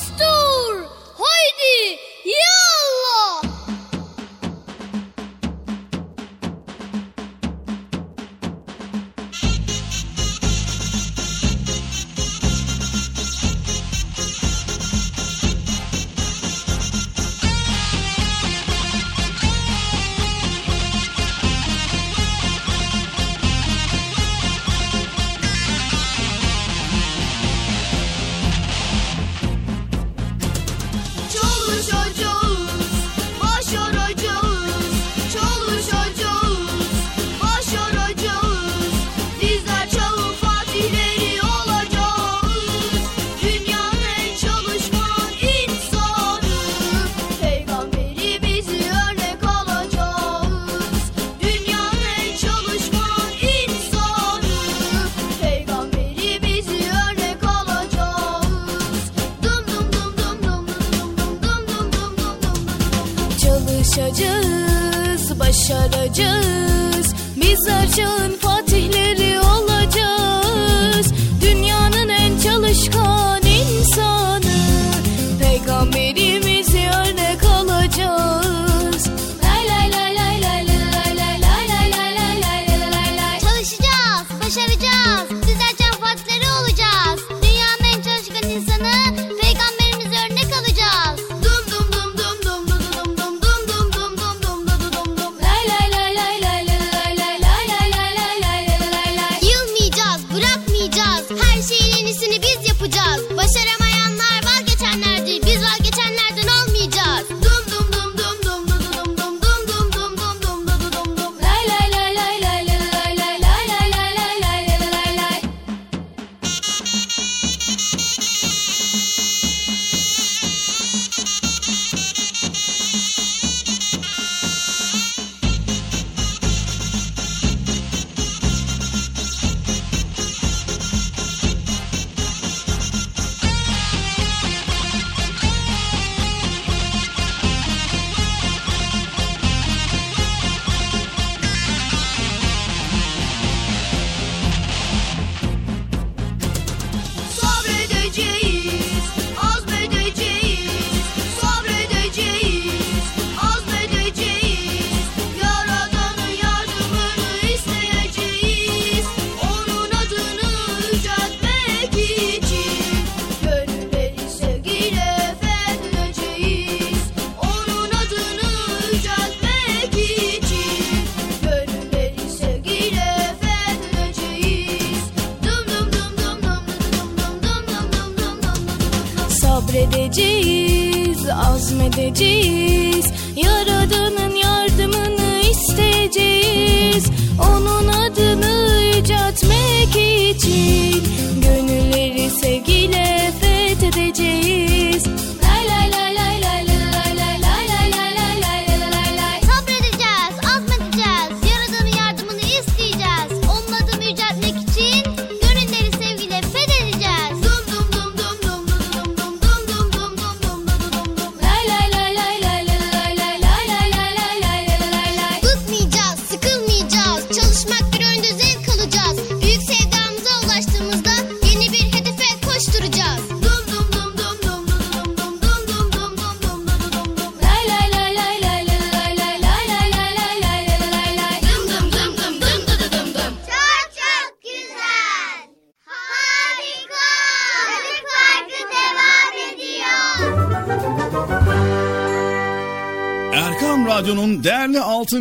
Sabredeceğiz, 180.10 181.30
azmedeceğiz. 181.30 183.06
Yaradanın 183.36 184.36
yardımını 184.36 185.42
isteyeceğiz. 185.52 187.10
Onun 187.40 187.88
adını 187.88 188.82
yüceltmek 188.96 189.96
için 189.96 191.04
Gönülleri 191.42 192.30
sevgiyle 192.30 192.59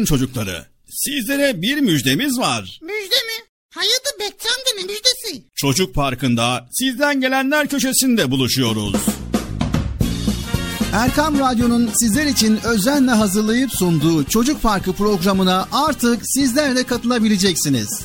çocukları. 0.09 0.67
Sizlere 0.91 1.63
bir 1.63 1.79
müjdemiz 1.81 2.39
var. 2.39 2.79
Müjde 2.83 3.15
mi? 3.15 3.45
Hayırdır 3.75 4.13
Bekçi 4.21 4.49
amca 4.49 4.73
ne 4.77 4.83
müjdesi? 4.83 5.43
Çocuk 5.55 5.95
Parkı'nda 5.95 6.69
sizden 6.73 7.21
gelenler 7.21 7.69
köşesinde 7.69 8.31
buluşuyoruz. 8.31 9.01
Erkam 10.93 11.39
Radyo'nun 11.39 11.91
sizler 12.01 12.27
için 12.27 12.61
özenle 12.65 13.11
hazırlayıp 13.11 13.73
sunduğu 13.73 14.25
Çocuk 14.25 14.63
Parkı 14.63 14.93
programına 14.93 15.69
artık 15.73 16.23
sizler 16.25 16.77
de 16.77 16.85
katılabileceksiniz. 16.85 17.89
Nasıl 17.89 18.05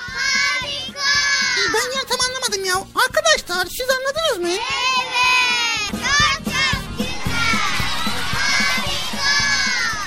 Ya. 2.71 2.83
Arkadaşlar 3.05 3.65
siz 3.65 3.87
anladınız 3.89 4.49
mı? 4.51 4.61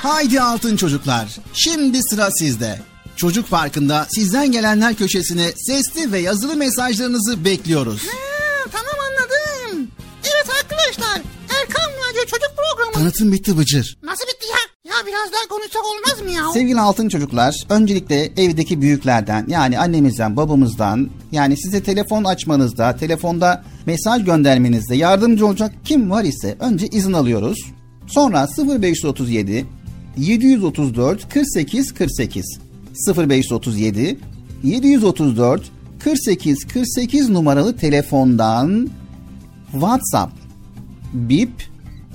Haydi 0.02 0.40
altın 0.40 0.76
çocuklar. 0.76 1.28
Şimdi 1.54 2.02
sıra 2.02 2.30
sizde. 2.30 2.80
Çocuk 3.16 3.50
Parkı'nda 3.50 4.06
sizden 4.10 4.52
gelenler 4.52 4.94
köşesine 4.94 5.52
sesli 5.56 6.12
ve 6.12 6.18
yazılı 6.18 6.56
mesajlarınızı 6.56 7.44
bekliyoruz. 7.44 8.02
Ha, 8.06 8.68
tamam 8.72 8.94
anladım. 9.08 9.90
Evet 10.24 10.46
arkadaşlar. 10.62 11.22
Erkan 11.60 11.90
Radyo 11.92 12.20
Çocuk 12.26 12.50
Programı. 12.56 12.92
Tanıtım 12.92 13.32
bitti 13.32 13.58
Bıcır. 13.58 13.96
Nasıl 14.02 14.24
bitti 14.26 14.46
ya? 14.50 14.56
Ya 14.94 15.06
biraz 15.06 15.32
daha 15.32 15.48
konuşsak 15.48 15.82
olmaz 15.84 16.22
mı 16.22 16.30
ya? 16.30 16.52
Sevgili 16.52 16.80
altın 16.80 17.08
çocuklar, 17.08 17.54
öncelikle 17.68 18.24
evdeki 18.36 18.80
büyüklerden 18.80 19.44
yani 19.48 19.78
annemizden, 19.78 20.36
babamızdan 20.36 21.10
yani 21.32 21.56
size 21.56 21.82
telefon 21.82 22.24
açmanızda, 22.24 22.96
telefonda 22.96 23.64
mesaj 23.86 24.24
göndermenizde 24.24 24.96
yardımcı 24.96 25.46
olacak 25.46 25.72
kim 25.84 26.10
var 26.10 26.24
ise 26.24 26.56
önce 26.60 26.86
izin 26.86 27.12
alıyoruz. 27.12 27.58
Sonra 28.06 28.48
0537 28.80 29.66
734 30.16 31.34
48 31.34 31.94
48 31.94 32.58
0537 33.16 34.18
734 34.62 35.62
48 36.04 36.64
48 36.64 37.28
numaralı 37.28 37.76
telefondan 37.76 38.90
WhatsApp, 39.72 40.32
Bip 41.12 41.52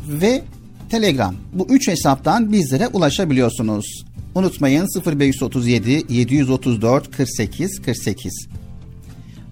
ve 0.07 0.41
Telegram. 0.89 1.35
Bu 1.53 1.67
üç 1.69 1.87
hesaptan 1.87 2.51
bizlere 2.51 2.87
ulaşabiliyorsunuz. 2.87 4.05
Unutmayın 4.35 4.87
0537 5.05 6.03
734 6.09 7.17
48 7.17 7.81
48. 7.81 8.47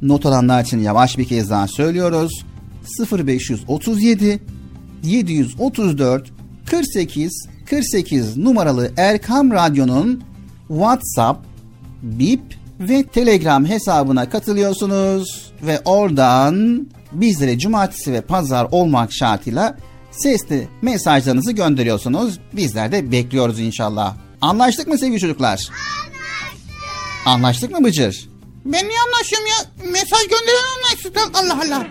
Not 0.02 0.26
alanlar 0.26 0.64
için 0.64 0.80
yavaş 0.80 1.18
bir 1.18 1.26
kez 1.26 1.50
daha 1.50 1.68
söylüyoruz. 1.68 2.46
0537 3.12 4.40
734 5.04 6.32
48 6.66 7.48
48 7.66 8.38
numaralı 8.38 8.92
Erkam 8.98 9.52
Radyo'nun 9.52 10.24
WhatsApp, 10.68 11.46
Bip 12.02 12.42
ve 12.80 13.04
Telegram 13.04 13.66
hesabına 13.66 14.30
katılıyorsunuz 14.30 15.52
ve 15.62 15.80
oradan 15.86 16.88
bizlere 17.12 17.60
cumartesi 17.60 18.14
ve 18.14 18.22
pazar 18.22 18.68
olmak 18.72 19.14
şartıyla 19.14 19.78
sesli 20.18 20.68
mesajlarınızı 20.82 21.52
gönderiyorsunuz. 21.52 22.40
Bizler 22.54 22.92
de 22.92 23.12
bekliyoruz 23.12 23.60
inşallah. 23.60 24.16
Anlaştık 24.42 24.88
mı 24.88 24.98
sevgili 24.98 25.20
çocuklar? 25.20 25.50
Anlaştık. 25.52 25.72
Anlaştık 27.26 27.72
mı 27.72 27.84
Bıcır? 27.84 28.30
Ben 28.66 28.90
niye 28.90 29.00
anlaşıyorum 29.08 29.48
ya? 29.48 29.90
Mesaj 29.92 30.22
gönderen 30.22 30.78
anlaşsın. 30.78 31.34
Allah 31.34 31.62
Allah. 31.66 31.88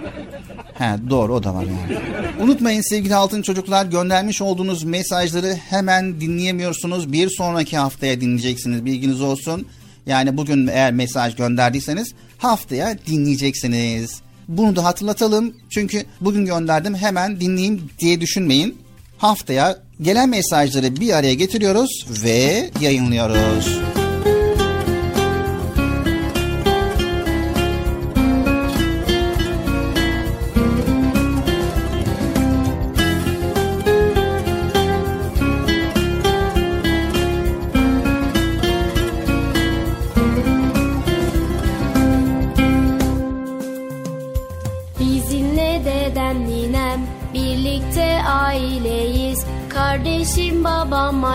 He 0.74 1.11
doğru 1.11 1.35
o 1.35 1.43
da 1.43 1.55
var 1.55 1.65
yani. 1.65 1.98
Unutmayın 2.40 2.81
sevgili 2.81 3.15
altın 3.15 3.43
çocuklar 3.43 3.86
göndermiş 3.86 4.43
olduğunuz 4.43 4.85
mesajları 4.85 5.55
hemen 5.55 6.20
dinleyemiyorsunuz. 6.20 7.12
Bir 7.12 7.31
sonraki 7.31 7.77
haftaya 7.77 8.20
dinleyeceksiniz 8.20 8.85
bilginiz 8.85 9.20
olsun. 9.20 9.66
Yani 10.07 10.36
bugün 10.36 10.66
eğer 10.66 10.93
mesaj 10.93 11.36
gönderdiyseniz 11.36 12.15
haftaya 12.39 12.98
dinleyeceksiniz. 13.07 14.20
Bunu 14.48 14.77
da 14.77 14.85
hatırlatalım. 14.85 15.55
Çünkü 15.70 16.05
bugün 16.20 16.47
gönderdim 16.47 16.94
hemen 16.94 17.40
dinleyeyim 17.40 17.90
diye 17.98 18.20
düşünmeyin. 18.20 18.78
Haftaya 19.18 19.78
gelen 20.02 20.28
mesajları 20.28 20.97
bir 20.97 21.12
araya 21.12 21.35
getiriyoruz 21.35 22.06
ve 22.24 22.70
yayınlıyoruz. 22.81 23.95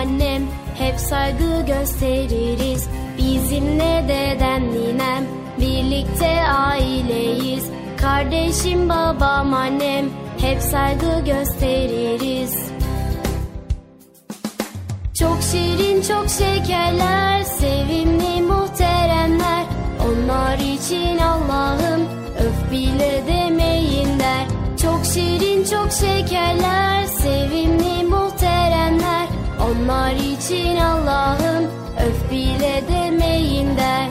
Annem 0.01 0.41
hep 0.77 0.99
saygı 0.99 1.65
gösteririz. 1.67 2.89
Bizimle 3.17 4.05
dedem 4.07 4.71
ninem 4.71 5.23
birlikte 5.59 6.43
aileyiz. 6.43 7.65
Kardeşim 8.01 8.89
babam 8.89 9.53
annem 9.53 10.05
hep 10.41 10.61
saygı 10.61 11.25
gösteririz. 11.25 12.71
Çok 15.19 15.37
şirin 15.51 16.01
çok 16.01 16.29
şekerler 16.29 17.43
sevimli 17.43 18.41
muhteremler. 18.41 19.65
Onlar 20.07 20.57
için 20.57 21.17
Allah'ım 21.17 22.01
öf 22.39 22.71
bile 22.71 23.23
demeyin 23.27 24.19
der. 24.19 24.47
Çok 24.81 25.05
şirin 25.13 25.63
çok 25.63 25.91
şekerler 25.91 27.05
sevimli 27.05 28.03
muhteremler 28.03 29.30
Onlar 29.65 30.11
için 30.11 30.77
Allah'ım 30.77 31.65
öf 32.07 32.31
bile 32.31 32.83
demeyin 32.89 33.77
der 33.77 34.09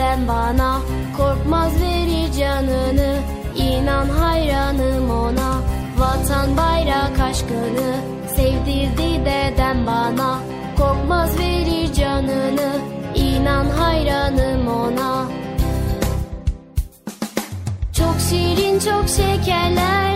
Dedem 0.00 0.28
bana 0.28 0.80
Korkmaz 1.16 1.72
verir 1.80 2.32
canını 2.32 3.16
İnan 3.56 4.08
hayranım 4.08 5.10
ona. 5.10 5.60
Vatan 5.98 6.56
bayrak 6.56 7.20
aşkını 7.20 7.94
Sevdirdi 8.36 9.24
dedem 9.24 9.86
bana. 9.86 10.38
Korkmaz 10.78 11.38
verir 11.38 11.92
canını 11.92 12.72
İnan 13.14 13.64
hayranım 13.64 14.68
ona. 14.68 15.26
Çok 17.92 18.14
şirin 18.30 18.78
çok 18.78 19.08
şekerler 19.08 20.09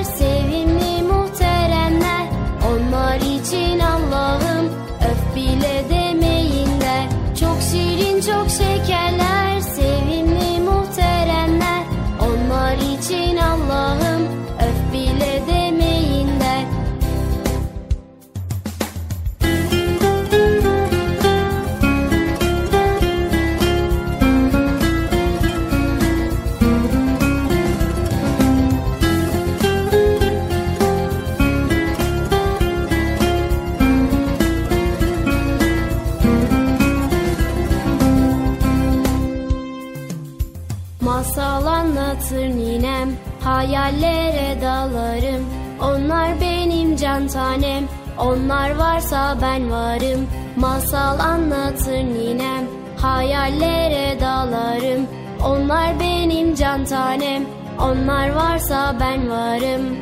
Onlar 48.25 48.77
varsa 48.77 49.37
ben 49.43 49.71
varım. 49.71 50.27
Masal 50.57 51.19
anlatır 51.19 52.05
ninem. 52.05 52.65
Hayallere 52.97 54.21
dalarım. 54.21 55.07
Onlar 55.45 56.01
benim 56.01 56.55
can 56.55 56.85
tanem. 56.85 57.43
Onlar 57.81 58.29
varsa 58.29 58.97
ben 59.01 59.31
varım. 59.31 59.97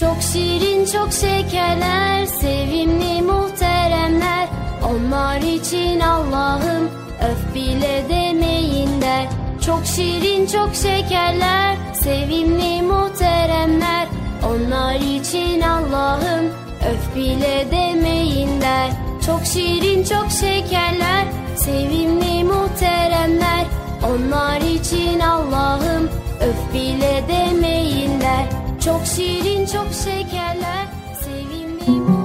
Çok 0.00 0.16
şirin 0.32 0.84
çok 0.84 1.12
şekerler 1.12 2.26
Sevimli 2.26 3.22
muhteremler. 3.22 4.48
Onlar 4.90 5.40
için 5.40 6.00
Allah'ım 6.00 6.90
Öf 7.30 7.54
bile 7.54 8.04
demeyin 8.08 9.00
der. 9.00 9.26
Çok 9.66 9.86
şirin 9.86 10.46
çok 10.46 10.74
şekerler 10.74 11.76
Sevimli 11.94 12.82
muhteremler 12.82 14.15
Onlar 14.46 14.94
için 14.94 15.60
Allah'ım 15.60 16.46
Öf 16.90 17.16
bile 17.16 17.66
demeyin 17.70 18.60
der. 18.60 18.90
Çok 19.26 19.44
şirin 19.44 20.04
çok 20.04 20.30
şekerler 20.30 21.24
Sevimli 21.56 22.44
muhteremler. 22.44 23.64
Onlar 24.04 24.60
için 24.60 25.20
Allah'ım 25.20 26.10
Öf 26.40 26.74
bile 26.74 27.24
demeyin 27.28 28.20
der. 28.20 28.46
Çok 28.84 29.06
şirin 29.06 29.66
çok 29.66 29.88
şekerler 30.04 30.86
Sevimli 31.24 31.90
muhteremler 31.90 32.15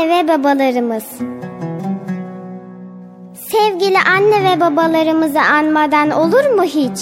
Anne 0.00 0.24
ve 0.24 0.28
babalarımız. 0.28 1.04
Sevgili 3.34 3.98
anne 3.98 4.44
ve 4.44 4.60
babalarımızı 4.60 5.40
anmadan 5.40 6.10
olur 6.10 6.50
mu 6.54 6.62
hiç? 6.62 6.98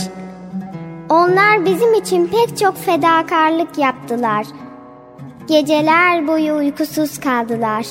Onlar 1.09 1.65
bizim 1.65 1.95
için 1.95 2.27
pek 2.27 2.59
çok 2.59 2.77
fedakarlık 2.77 3.79
yaptılar. 3.79 4.47
Geceler 5.49 6.27
boyu 6.27 6.55
uykusuz 6.55 7.21
kaldılar. 7.21 7.87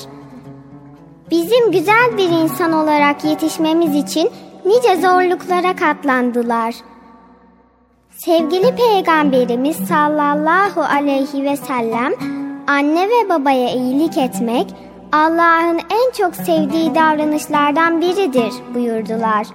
Bizim 1.30 1.72
güzel 1.72 2.16
bir 2.18 2.28
insan 2.28 2.72
olarak 2.72 3.24
yetişmemiz 3.24 3.94
için 3.94 4.30
nice 4.64 4.96
zorluklara 4.96 5.76
katlandılar. 5.76 6.74
Sevgili 8.10 8.74
Peygamberimiz 8.76 9.76
sallallahu 9.76 10.80
aleyhi 10.80 11.44
ve 11.44 11.56
sellem 11.56 12.12
anne 12.66 13.08
ve 13.08 13.28
babaya 13.28 13.70
iyilik 13.70 14.18
etmek 14.18 14.66
Allah'ın 15.12 15.78
en 15.78 16.12
çok 16.18 16.34
sevdiği 16.34 16.94
davranışlardan 16.94 18.00
biridir 18.00 18.52
buyurdular. 18.74 19.46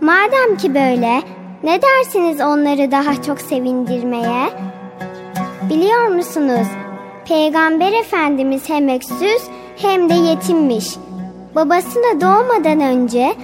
Madem 0.00 0.56
ki 0.56 0.74
böyle 0.74 1.22
ne 1.62 1.82
dersiniz 1.82 2.40
onları 2.40 2.90
daha 2.90 3.22
çok 3.22 3.40
sevindirmeye? 3.40 4.48
Biliyor 5.70 6.08
musunuz? 6.08 6.66
Peygamber 7.28 7.92
Efendimiz 7.92 8.68
hem 8.68 8.88
öksüz 8.88 9.42
hem 9.76 10.08
de 10.10 10.14
yetimmiş. 10.14 10.96
Babasını 11.54 12.20
doğmadan 12.20 12.80
önce 12.80 13.34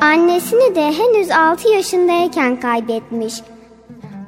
annesini 0.00 0.74
de 0.74 0.92
henüz 0.92 1.30
6 1.30 1.68
yaşındayken 1.68 2.60
kaybetmiş. 2.60 3.34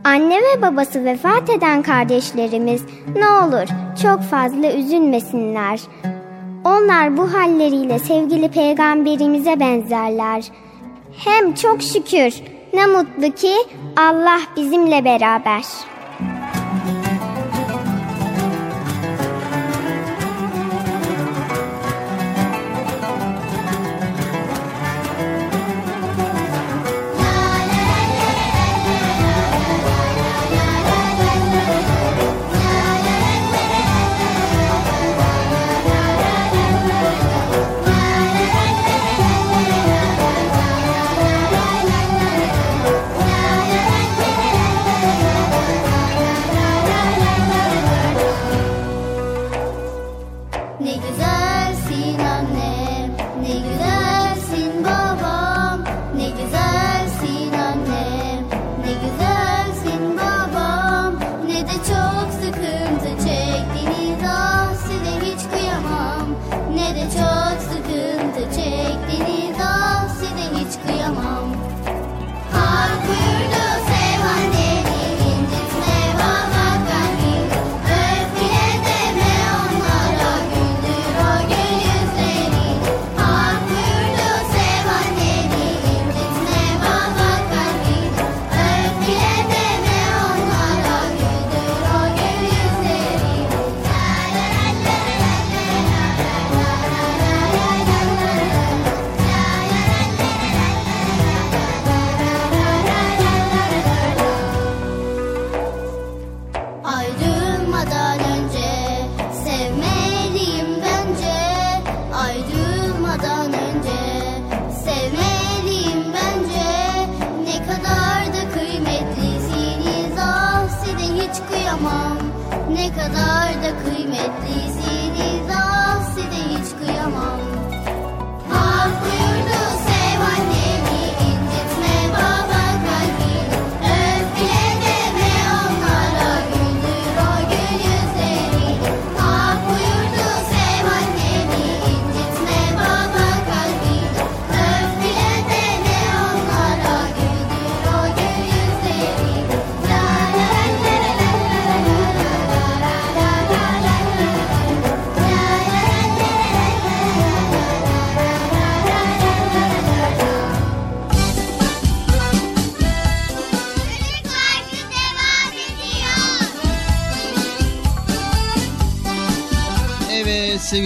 Anne 0.04 0.36
ve 0.36 0.62
babası 0.62 1.04
vefat 1.04 1.50
eden 1.50 1.82
kardeşlerimiz 1.82 2.84
ne 3.16 3.28
olur 3.28 3.68
çok 4.02 4.22
fazla 4.22 4.72
üzülmesinler. 4.72 5.80
Onlar 6.64 7.16
bu 7.16 7.34
halleriyle 7.34 7.98
sevgili 7.98 8.50
peygamberimize 8.50 9.60
benzerler. 9.60 10.44
Hem 11.16 11.54
çok 11.54 11.82
şükür 11.82 12.34
ne 12.72 12.86
mutlu 12.86 13.34
ki 13.34 13.54
Allah 13.96 14.40
bizimle 14.56 15.04
beraber. 15.04 15.62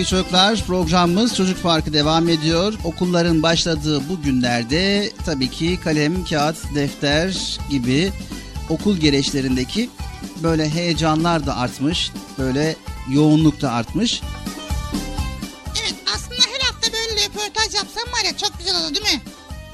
Sevgili 0.04 0.22
çocuklar 0.22 0.64
programımız 0.66 1.36
Çocuk 1.36 1.62
Parkı 1.62 1.92
devam 1.92 2.28
ediyor. 2.28 2.74
Okulların 2.84 3.42
başladığı 3.42 4.08
bu 4.08 4.22
günlerde 4.22 5.12
tabii 5.26 5.50
ki 5.50 5.78
kalem, 5.84 6.24
kağıt, 6.24 6.56
defter 6.74 7.58
gibi 7.70 8.12
okul 8.70 8.96
gereçlerindeki 8.96 9.90
böyle 10.42 10.70
heyecanlar 10.70 11.46
da 11.46 11.56
artmış. 11.56 12.12
Böyle 12.38 12.76
yoğunluk 13.10 13.60
da 13.60 13.72
artmış. 13.72 14.22
Evet 15.82 15.94
aslında 16.14 16.40
her 16.52 16.60
hafta 16.60 16.92
böyle 16.92 17.26
röportaj 17.26 17.74
yapsam 17.74 18.04
var 18.04 18.24
ya 18.24 18.36
çok 18.36 18.58
güzel 18.58 18.76
olur 18.76 18.94
değil 18.94 19.14
mi? 19.14 19.22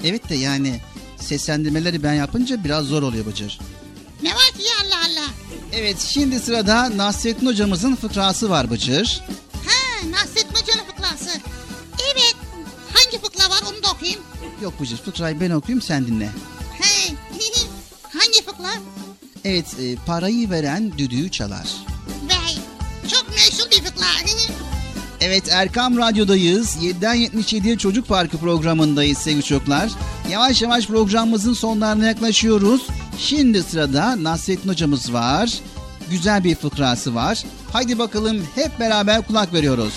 Evet 0.05 0.29
de 0.29 0.35
yani 0.35 0.81
seslendirmeleri 1.17 2.03
ben 2.03 2.15
yapınca 2.15 2.65
biraz 2.65 2.85
zor 2.85 3.03
oluyor 3.03 3.27
Bıcır. 3.27 3.59
Ne 4.23 4.31
var 4.31 4.51
ki 4.59 4.63
ya 4.63 4.87
Allah 4.87 5.01
Allah. 5.07 5.31
Evet 5.73 5.99
şimdi 5.99 6.41
sırada 6.41 6.97
Nasrettin 6.97 7.47
hocamızın 7.47 7.97
fıkrası 7.97 8.51
var 8.51 8.71
Bıcır. 8.71 9.23
Bıcır 14.81 14.97
fıkrayı 14.97 15.41
ben 15.41 15.51
okuyayım 15.51 15.83
sen 15.83 16.07
dinle. 16.07 16.31
Hey 16.81 17.15
hangi 18.13 18.43
fıkra? 18.47 18.73
Evet 19.45 19.67
e, 19.81 19.97
parayı 20.07 20.51
veren 20.51 20.93
düdüğü 20.99 21.31
çalar. 21.31 21.67
Vay 22.29 22.55
çok 23.09 23.29
meşhur 23.31 23.71
bir 23.71 23.77
fıkra. 23.85 24.07
Evet 25.23 25.49
Erkam 25.51 25.99
Radyo'dayız. 25.99 26.77
7'den 26.77 27.17
77'ye 27.17 27.79
Çocuk 27.79 28.09
Parkı 28.09 28.39
programındayız 28.39 29.19
sevgili 29.19 29.43
çocuklar. 29.43 29.91
Yavaş 30.31 30.63
yavaş 30.63 30.87
programımızın 30.87 31.55
sonlarına 31.55 32.07
yaklaşıyoruz. 32.07 32.87
Şimdi 33.19 33.63
sırada 33.63 34.23
Nasrettin 34.25 34.69
hocamız 34.69 35.13
var. 35.13 35.51
Güzel 36.11 36.45
bir 36.45 36.55
fıkrası 36.55 37.15
var. 37.15 37.45
Haydi 37.73 37.99
bakalım 37.99 38.47
hep 38.55 38.81
beraber 38.81 39.27
kulak 39.27 39.55
veriyoruz. 39.55 39.95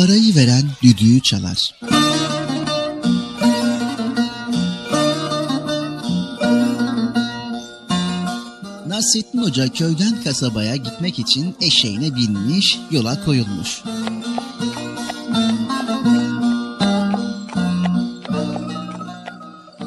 Parayı 0.00 0.34
veren 0.34 0.64
düdüğü 0.82 1.22
çalar. 1.22 1.74
Nasrettin 8.86 9.42
Hoca 9.42 9.68
köyden 9.68 10.22
kasabaya 10.24 10.76
gitmek 10.76 11.18
için 11.18 11.56
eşeğine 11.60 12.14
binmiş, 12.14 12.78
yola 12.90 13.24
koyulmuş. 13.24 13.82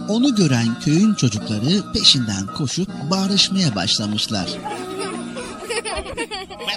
Onu 0.10 0.35
gören 0.35 0.80
köyün 0.80 1.14
çocukları 1.14 1.91
peşinden 1.94 2.48
koşup 2.57 2.90
bağırışmaya 3.11 3.76
başlamışlar. 3.76 4.49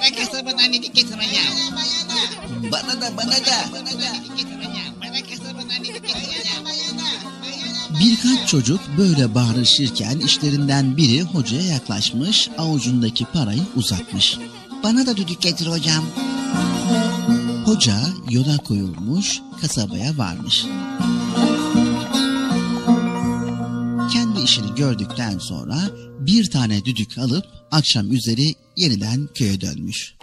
Bana 0.01 0.17
kasabın 0.17 0.59
annelik 0.59 0.95
getirme 0.95 1.25
ya. 1.25 1.43
Bana 2.73 3.01
da 3.01 3.17
bana 3.17 3.31
da. 3.31 3.87
Birkaç 8.01 8.49
çocuk 8.49 8.81
böyle 8.99 9.35
bağırışırken 9.35 10.19
işlerinden 10.19 10.97
biri 10.97 11.23
hocaya 11.23 11.63
yaklaşmış, 11.63 12.49
avucundaki 12.59 13.25
parayı 13.25 13.63
uzatmış. 13.77 14.39
Bana 14.83 15.07
da 15.07 15.17
düdük 15.17 15.43
getir 15.43 15.67
hocam. 15.67 16.05
Hoca 17.65 17.97
yola 18.31 18.59
koyulmuş, 18.59 19.41
kasabaya 19.61 20.19
varmış. 20.19 20.67
Kendi 24.13 24.41
işini 24.45 24.75
gördükten 24.75 25.39
sonra 25.39 25.79
bir 26.21 26.51
tane 26.51 26.85
düdük 26.85 27.19
alıp 27.19 27.45
akşam 27.71 28.13
üzeri 28.13 28.55
yeniden 28.77 29.29
köye 29.35 29.61
dönmüş. 29.61 30.15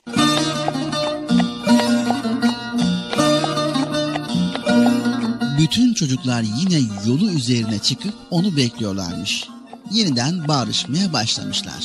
Bütün 5.59 5.93
çocuklar 5.93 6.43
yine 6.57 6.81
yolu 7.07 7.31
üzerine 7.31 7.79
çıkıp 7.79 8.13
onu 8.31 8.57
bekliyorlarmış. 8.57 9.43
Yeniden 9.91 10.47
bağırışmaya 10.47 11.13
başlamışlar. 11.13 11.83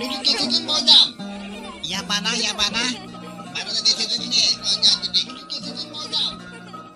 Düdük 0.00 0.24
getirdin 0.24 0.64
mi 0.64 0.70
hocam? 0.70 1.28
Ya 1.88 2.00
bana 2.08 2.36
ya 2.36 2.50
bana. 2.58 2.82
Bana 3.46 3.70
da 3.74 3.80
getirdin 3.84 4.28
mi? 4.28 4.34
Hocam 4.62 5.02
düdük. 5.02 5.26
Düdük 5.26 5.50
getirdin 5.50 5.90
mi 5.90 5.96
hocam? 5.96 6.40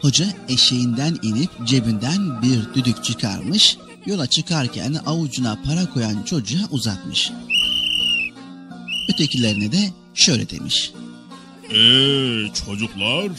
Hoca 0.01 0.27
eşeğinden 0.49 1.19
inip 1.23 1.51
cebinden 1.67 2.43
bir 2.43 2.75
düdük 2.75 3.05
çıkarmış, 3.05 3.79
yola 4.07 4.27
çıkarken 4.27 4.97
avucuna 5.07 5.59
para 5.65 5.91
koyan 5.91 6.23
çocuğa 6.23 6.61
uzatmış. 6.71 7.31
Ötekilerine 9.09 9.73
de 9.73 9.91
şöyle 10.15 10.51
demiş. 10.51 10.93
Eee 11.71 12.51
çocuklar 12.67 13.31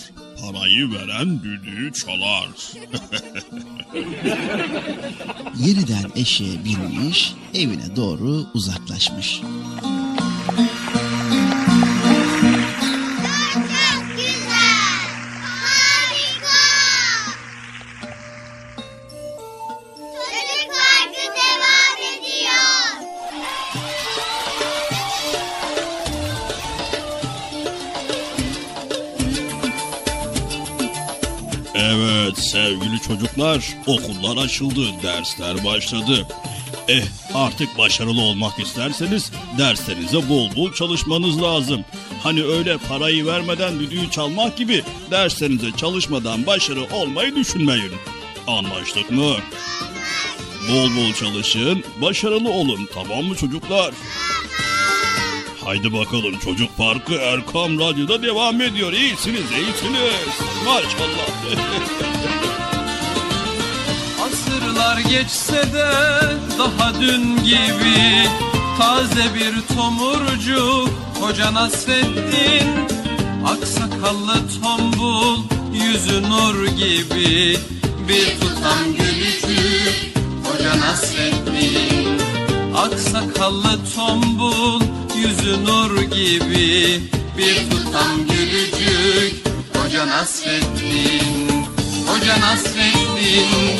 parayı 0.41 0.91
veren 0.91 1.43
düdüğü 1.43 1.93
çalar. 1.93 2.49
Yeniden 5.65 6.11
eşeğe 6.15 6.65
binmiş, 6.65 7.33
evine 7.53 7.95
doğru 7.95 8.45
uzaklaşmış. 8.53 9.41
Evet 31.93 32.37
sevgili 32.39 33.01
çocuklar 33.07 33.75
okullar 33.87 34.43
açıldı 34.43 34.81
dersler 35.03 35.65
başladı. 35.65 36.27
Eh 36.87 37.03
artık 37.33 37.77
başarılı 37.77 38.21
olmak 38.21 38.59
isterseniz 38.59 39.31
derslerinize 39.57 40.29
bol 40.29 40.55
bol 40.55 40.73
çalışmanız 40.73 41.41
lazım. 41.41 41.85
Hani 42.23 42.43
öyle 42.43 42.77
parayı 42.77 43.25
vermeden 43.25 43.79
düdüğü 43.79 44.11
çalmak 44.11 44.57
gibi 44.57 44.83
derslerinize 45.11 45.71
çalışmadan 45.71 46.45
başarı 46.45 46.83
olmayı 46.93 47.35
düşünmeyin. 47.35 47.91
Anlaştık 48.47 49.11
mı? 49.11 49.35
Bol 50.71 50.95
bol 50.95 51.13
çalışın, 51.13 51.83
başarılı 52.01 52.49
olun 52.49 52.89
tamam 52.93 53.23
mı 53.23 53.35
çocuklar? 53.35 53.93
Haydi 55.65 55.93
bakalım 55.93 56.39
Çocuk 56.39 56.77
Parkı 56.77 57.13
Erkam 57.13 57.79
Radyo'da 57.79 58.23
devam 58.23 58.61
ediyor. 58.61 58.93
İyisiniz, 58.93 59.51
iyisiniz. 59.51 60.39
Maşallah. 60.65 61.29
Asırlar 64.25 64.97
geçse 64.97 65.73
de 65.73 65.89
daha 66.59 66.93
dün 67.01 67.43
gibi 67.43 68.27
Taze 68.77 69.23
bir 69.35 69.75
tomurcuk 69.75 70.89
Hoca 71.21 71.53
Nasreddin 71.53 72.67
Aksakallı 73.45 74.35
tombul 74.63 75.37
Yüzü 75.73 76.23
nur 76.29 76.67
gibi 76.67 77.57
Bir 78.07 78.39
tutam 78.39 78.85
gülücük 78.97 80.13
Hoca 80.43 80.79
Nasreddin 80.79 82.19
Aksakallı 82.77 83.79
tombul 83.95 84.81
Yüzü 85.17 85.65
nur 85.65 86.01
gibi 86.01 87.01
Bir 87.37 87.69
tutam 87.69 88.27
gülücük. 88.29 89.45
Hoca 89.73 90.07
Nasreddin 90.07 91.65
Hoca 92.07 92.39
Nasreddin 92.39 93.79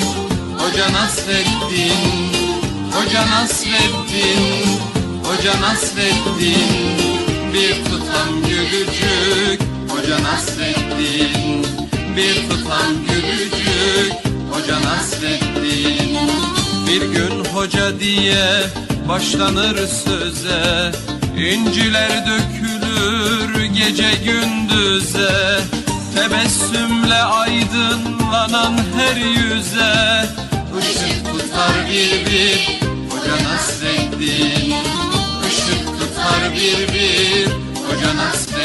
Hoca 0.57 0.93
Nasreddin 0.93 2.45
Hoca 2.91 3.27
Nasreddin 3.27 4.65
Hoca 5.23 5.61
Nasreddin. 5.61 7.15
Bir 7.53 7.85
tutam 7.85 8.41
gülücük 8.47 9.61
Hoca 9.89 10.23
Nasreddin. 10.23 11.65
Bir 12.17 12.49
tutam 12.49 12.93
gülücük 13.09 14.13
Hoca 14.51 14.81
Nasreddin. 14.81 16.19
Bir 16.87 17.01
gün 17.01 17.45
hoca 17.45 17.99
diye 17.99 18.47
başlanır 19.09 19.87
söze 19.87 20.91
İnciler 21.37 22.25
dökülür 22.25 23.63
gece 23.65 24.11
gündüze 24.25 25.59
Tebessümle 26.15 27.23
aydınlanan 27.23 28.77
her 28.97 29.15
yüze. 29.15 30.25
Işık 30.79 31.25
tutar 31.25 31.87
bir 31.89 32.25
bir 32.25 32.79
Hoca 33.09 33.43
Nasreddin. 33.43 34.75
Işık 35.49 35.85
tutar 35.99 36.53
bir 36.53 36.93
bir 36.93 37.47
Hoca 37.87 38.15
Nasreddin 38.15 38.64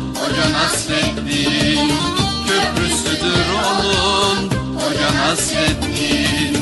Hoca 0.21 0.49
Nasreddin 0.53 1.91
Köprüsüdür 2.47 3.47
onun 3.71 4.49
Hoca 4.75 5.09
Nasreddin 5.15 6.53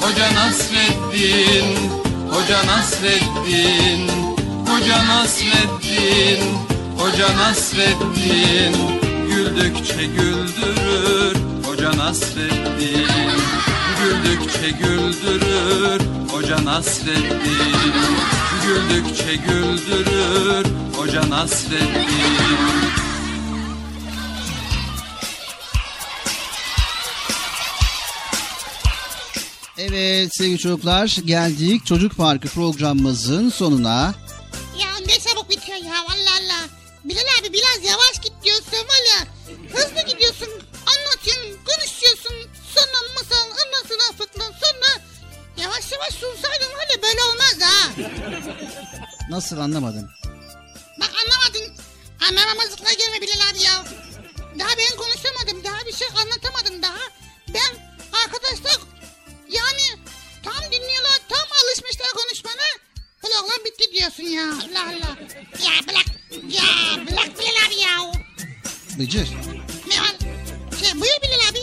Hoca 0.00 0.34
Nasreddin 0.34 1.76
Hoca 2.30 2.66
Nasreddin 2.66 4.10
Hoca 4.66 4.98
Nasreddin 5.06 6.70
Hoca 7.00 7.36
Nasreddin. 7.36 8.76
Güldükçe 9.28 10.06
güldürür 10.06 11.36
Hoca 11.66 11.96
Nasreddin. 11.96 13.08
Güldükçe 14.00 14.70
güldürür 14.70 16.00
Hoca 16.32 16.64
Nasreddin. 16.64 17.76
Güldükçe 18.66 19.34
güldürür 19.34 20.66
Hoca 20.96 21.30
Nasreddin 21.30 22.99
Evet 29.80 30.36
sevgili 30.36 30.58
çocuklar 30.58 31.16
geldik 31.24 31.86
Çocuk 31.86 32.16
Parkı 32.16 32.48
programımızın 32.48 33.50
sonuna. 33.50 34.14
Ya 34.80 34.88
ne 35.06 35.18
çabuk 35.18 35.50
bitiyor 35.50 35.78
ya 35.78 35.94
Allah 36.00 36.34
Allah. 36.40 36.62
Bilal 37.04 37.22
abi 37.40 37.52
biraz 37.52 37.84
yavaş 37.84 38.20
git 38.22 38.32
diyorsun 38.44 38.72
var 38.72 39.02
ya. 39.14 39.26
Hızlı 39.72 40.12
gidiyorsun 40.12 40.48
anlatıyorsun 40.86 41.58
konuşuyorsun. 41.66 42.34
Sonra 42.74 42.98
masal 43.14 43.46
ondan 43.46 43.88
sonra 43.88 44.16
fıkla 44.18 44.44
sonra 44.44 45.02
yavaş 45.56 45.92
yavaş 45.92 46.14
sunsaydın 46.14 46.70
ya 46.92 47.02
böyle 47.02 47.22
olmaz 47.22 47.56
ha. 47.60 47.90
Nasıl 49.30 49.58
anlamadım? 49.58 50.10
Bak 51.00 51.10
anlamadın. 51.20 51.74
Anlamamazlıkla 52.28 52.92
gelme 52.92 53.20
Bilal 53.20 53.50
abi 53.50 53.62
ya. 53.62 53.84
Daha 54.58 54.70
ben 54.78 54.96
konuşamadım. 54.96 55.64
Daha 55.64 55.86
bir 55.86 55.92
şey 55.92 56.08
anlatamadım 56.22 56.82
daha. 56.82 57.00
Ben 57.54 57.72
arkadaşlar 58.24 58.89
yani 59.52 60.04
tam 60.42 60.54
dinliyorlar. 60.72 61.18
Tam 61.28 61.46
alışmışlar 61.64 62.08
konuşmana. 62.16 62.66
Kulaklar 63.22 63.64
bitti 63.64 63.92
diyorsun 63.94 64.22
ya. 64.22 64.42
Allah 64.44 64.82
Allah. 64.88 65.16
Ya 65.64 65.72
bırak. 65.88 66.06
Ya 66.50 66.62
bırak 67.06 67.38
Bilal 67.38 67.66
abi 67.68 67.74
ya. 67.80 68.12
Bıcır 68.98 69.28
Ne 69.88 70.00
var? 70.00 70.14
Şey, 70.80 70.92
buyur 70.94 71.18
Bilal 71.22 71.50
abi. 71.50 71.60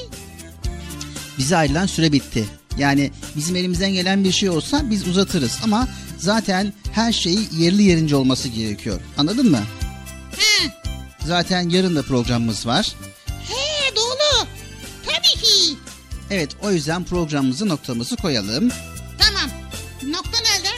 bize 1.38 1.58
ayrılan 1.58 1.86
süre 1.86 2.12
bitti. 2.12 2.46
Yani 2.78 3.12
bizim 3.36 3.56
elimizden 3.56 3.94
gelen 3.94 4.24
bir 4.24 4.32
şey 4.32 4.50
olsa 4.50 4.90
biz 4.90 5.08
uzatırız 5.08 5.60
ama 5.64 5.88
zaten 6.18 6.74
her 6.94 7.14
şeyi 7.14 7.48
yerli 7.52 7.84
yerince 7.84 8.16
olması 8.16 8.48
gerekiyor. 8.48 9.02
Anladın 9.18 9.52
mı? 9.52 9.64
He. 10.38 10.68
Zaten 11.28 11.70
yarın 11.70 11.96
da 11.96 12.04
programımız 12.04 12.66
var. 12.68 12.96
He 13.28 13.96
doğru. 13.96 14.48
Tabii 15.06 15.42
ki. 15.44 15.76
Evet 16.32 16.50
o 16.62 16.72
yüzden 16.72 17.04
programımızı 17.04 17.70
noktamızı 17.70 18.16
koyalım. 18.16 18.72
Tamam. 19.20 19.50
Nokta 20.08 20.38
nerede? 20.38 20.70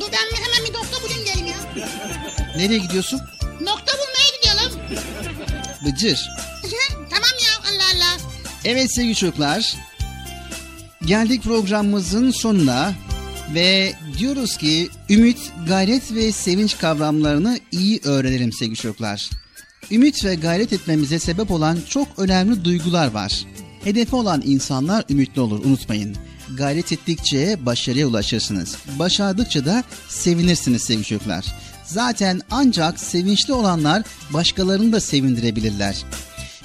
Dur 0.00 0.06
ben 0.12 0.36
hemen 0.36 0.68
bir 0.68 0.74
nokta 0.74 1.02
bulayım 1.02 1.24
geleyim 1.24 1.46
ya. 1.46 1.86
Nereye 2.56 2.78
gidiyorsun? 2.78 3.20
Nokta 3.60 3.92
bulmaya 3.92 4.30
gidiyorum. 4.36 4.80
Bıcır. 5.84 6.28
tamam 7.10 7.30
ya 7.44 7.70
Allah 7.70 7.84
Allah. 7.96 8.20
Evet 8.64 8.94
sevgili 8.94 9.14
çocuklar. 9.14 9.74
Geldik 11.04 11.42
programımızın 11.42 12.30
sonuna 12.30 12.94
ve 13.54 13.94
diyoruz 14.18 14.56
ki 14.56 14.88
ümit, 15.10 15.38
gayret 15.68 16.14
ve 16.14 16.32
sevinç 16.32 16.78
kavramlarını 16.78 17.60
iyi 17.72 18.00
öğrenelim 18.04 18.52
sevgili 18.52 18.76
çocuklar. 18.76 19.30
Ümit 19.90 20.24
ve 20.24 20.34
gayret 20.34 20.72
etmemize 20.72 21.18
sebep 21.18 21.50
olan 21.50 21.78
çok 21.88 22.08
önemli 22.18 22.64
duygular 22.64 23.10
var. 23.10 23.44
Hedefi 23.86 24.16
olan 24.16 24.42
insanlar 24.44 25.04
ümitli 25.10 25.40
olur 25.40 25.64
unutmayın. 25.64 26.16
Gayret 26.56 26.92
ettikçe 26.92 27.66
başarıya 27.66 28.06
ulaşırsınız. 28.06 28.76
Başardıkça 28.98 29.64
da 29.64 29.84
sevinirsiniz 30.08 30.82
sevgili 30.82 31.04
çocuklar. 31.04 31.44
Zaten 31.84 32.40
ancak 32.50 33.00
sevinçli 33.00 33.52
olanlar 33.52 34.02
başkalarını 34.30 34.92
da 34.92 35.00
sevindirebilirler. 35.00 35.96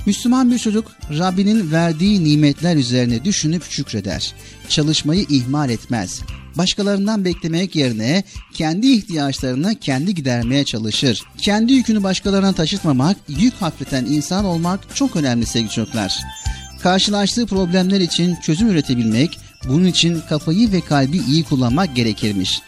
Müslüman 0.06 0.52
bir 0.52 0.60
çocuk 0.60 0.91
Rabbinin 1.19 1.72
verdiği 1.72 2.23
nimetler 2.23 2.76
üzerine 2.76 3.26
düşünüp 3.26 3.64
şükreder. 3.64 4.34
Çalışmayı 4.69 5.26
ihmal 5.30 5.69
etmez. 5.69 6.22
Başkalarından 6.57 7.26
beklemek 7.26 7.76
yerine 7.76 8.23
kendi 8.53 8.88
ihtiyaçlarını 8.88 9.76
kendi 9.76 10.15
gidermeye 10.15 10.65
çalışır. 10.65 11.23
Kendi 11.38 11.73
yükünü 11.73 12.03
başkalarına 12.03 12.53
taşıtmamak, 12.53 13.18
yük 13.27 13.53
hafifleten 13.53 14.06
insan 14.06 14.45
olmak 14.45 14.95
çok 14.95 15.15
önemli 15.15 15.45
sevgili 15.45 15.72
çocuklar. 15.72 16.19
Karşılaştığı 16.84 17.45
problemler 17.45 17.99
için 17.99 18.36
çözüm 18.36 18.70
üretebilmek, 18.70 19.40
bunun 19.68 19.86
için 19.86 20.22
kafayı 20.30 20.72
ve 20.72 20.82
kalbi 20.82 21.18
iyi 21.18 21.44
kullanmak 21.44 21.95
gerekirmiş. 21.95 22.62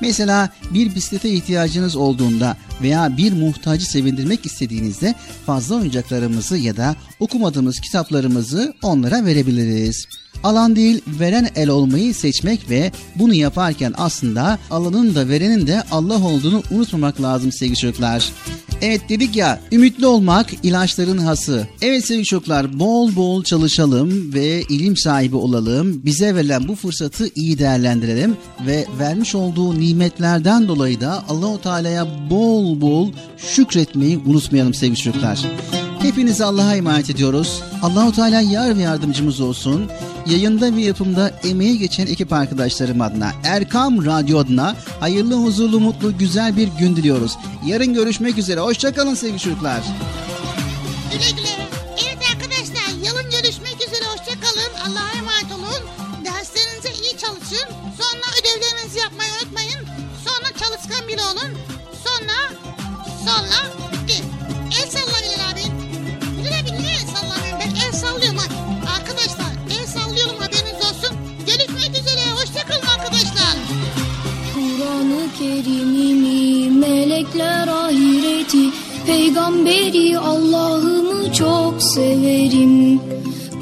Mesela 0.00 0.48
bir 0.70 0.94
bisiklete 0.94 1.30
ihtiyacınız 1.30 1.96
olduğunda 1.96 2.56
veya 2.82 3.16
bir 3.16 3.32
muhtacı 3.32 3.90
sevindirmek 3.90 4.46
istediğinizde 4.46 5.14
fazla 5.46 5.74
oyuncaklarımızı 5.74 6.56
ya 6.58 6.76
da 6.76 6.96
okumadığımız 7.20 7.80
kitaplarımızı 7.80 8.74
onlara 8.82 9.24
verebiliriz. 9.24 10.06
Alan 10.44 10.76
değil 10.76 11.02
veren 11.06 11.48
el 11.56 11.68
olmayı 11.68 12.14
seçmek 12.14 12.70
ve 12.70 12.92
bunu 13.16 13.34
yaparken 13.34 13.94
aslında 13.96 14.58
alanın 14.70 15.14
da 15.14 15.28
verenin 15.28 15.66
de 15.66 15.82
Allah 15.90 16.24
olduğunu 16.24 16.62
unutmamak 16.70 17.22
lazım 17.22 17.52
sevgili 17.52 17.76
çocuklar. 17.76 18.32
Evet 18.82 19.08
dedik 19.08 19.36
ya 19.36 19.60
ümitli 19.72 20.06
olmak 20.06 20.46
ilaçların 20.62 21.18
hası. 21.18 21.68
Evet 21.82 22.04
sevgili 22.04 22.24
çocuklar 22.24 22.78
bol 22.78 23.16
bol 23.16 23.44
çalışalım 23.44 24.34
ve 24.34 24.62
ilim 24.62 24.96
sahibi 24.96 25.36
olalım. 25.36 26.00
Bize 26.04 26.34
verilen 26.34 26.68
bu 26.68 26.74
fırsatı 26.74 27.30
iyi 27.34 27.58
değerlendirelim 27.58 28.36
ve 28.66 28.86
vermiş 28.98 29.34
olduğu 29.34 29.80
nimetlerden 29.80 30.68
dolayı 30.68 31.00
da 31.00 31.24
Allahu 31.28 31.62
Teala'ya 31.62 32.06
bol 32.30 32.80
bol 32.80 33.12
şükretmeyi 33.36 34.18
unutmayalım 34.18 34.74
sevgili 34.74 34.96
çocuklar. 34.96 35.38
Hepinizi 36.08 36.44
Allah'a 36.44 36.76
emanet 36.76 37.10
ediyoruz. 37.10 37.62
Allahu 37.82 38.12
Teala 38.12 38.40
yar 38.40 38.78
ve 38.78 38.82
yardımcımız 38.82 39.40
olsun. 39.40 39.90
Yayında 40.26 40.76
ve 40.76 40.80
yapımda 40.80 41.32
emeği 41.44 41.78
geçen 41.78 42.06
ekip 42.06 42.32
arkadaşlarım 42.32 43.00
adına, 43.00 43.32
Erkam 43.44 44.06
Radyo 44.06 44.38
adına 44.38 44.76
hayırlı, 45.00 45.34
huzurlu, 45.34 45.80
mutlu, 45.80 46.18
güzel 46.18 46.56
bir 46.56 46.68
gün 46.68 46.96
diliyoruz. 46.96 47.36
Yarın 47.66 47.94
görüşmek 47.94 48.38
üzere. 48.38 48.60
Hoşçakalın 48.60 49.14
sevgili 49.14 49.38
çocuklar. 49.38 49.80
Güle 51.12 51.30
güle. 51.30 51.68
Evet 52.06 52.18
arkadaşlar 52.34 53.04
yarın 53.04 53.30
görüşmek 53.30 53.76
üzere. 53.88 54.04
Hoşçakalın. 54.04 54.72
Allah'a 54.86 55.18
emanet 55.18 55.52
olun. 55.52 55.82
Derslerinize 56.24 56.90
iyi 57.02 57.18
çalışın. 57.18 57.68
Sonra 57.98 58.26
ödevlerinizi 58.40 58.98
yapmayı 58.98 59.30
unutmayın. 59.42 59.80
Sonra 60.24 60.48
çalışkan 60.58 61.08
biri 61.08 61.22
olun. 61.22 61.58
Sonra 62.04 62.38
sonra 63.24 63.77
üzere. 75.48 75.78
Hoşçakalın 75.78 75.88
arkadaşlar. 75.88 76.38
Kur'an-ı 76.38 76.58
Kerim'imi 76.58 76.70
melek 76.80 78.68
Peygamberi 79.06 80.18
Allah'ımı 80.18 81.32
çok 81.32 81.82
severim 81.82 83.00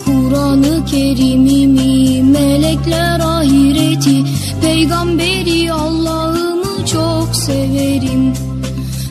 Kur'an-ı 0.05 0.85
Kerim'imi 0.91 2.23
melekler 2.23 3.21
ahireti 3.21 4.25
Peygamberi 4.63 5.73
Allah'ımı 5.73 6.87
çok 6.87 7.37
severim 7.37 8.35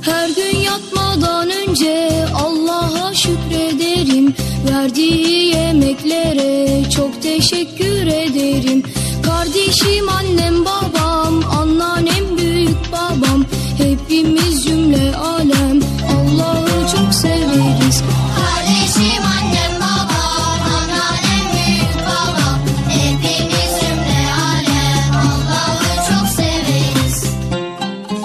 Her 0.02 0.30
gün 0.30 0.60
yatmadan 0.60 1.50
önce 1.50 2.26
Allah'a 2.36 3.14
şükrederim 3.14 4.34
Verdiği 4.72 5.56
yemeklere 5.56 6.90
çok 6.90 7.22
teşekkür 7.22 8.08
ederim 8.08 8.84
Kardeşim 9.26 10.10
annem 10.10 10.66
babam 10.66 11.44
anneannem 11.60 12.45
büyük 12.76 12.92
babam. 12.92 13.46
Hepimiz 13.78 14.64
cümle 14.66 15.16
alem. 15.16 15.80
Allah'ı 16.16 16.88
çok 16.96 17.14
severiz. 17.14 18.04
Kardeşim 18.38 19.24
annem 19.38 19.76
babam 19.80 20.60
anneannem 20.76 21.46
büyük 21.54 21.96
babam. 22.06 22.60
Hepimiz 22.90 23.80
cümle 23.80 24.22
alem. 24.48 25.12
Allah'ı 25.14 25.96
çok 26.10 26.28
severiz. 26.28 27.24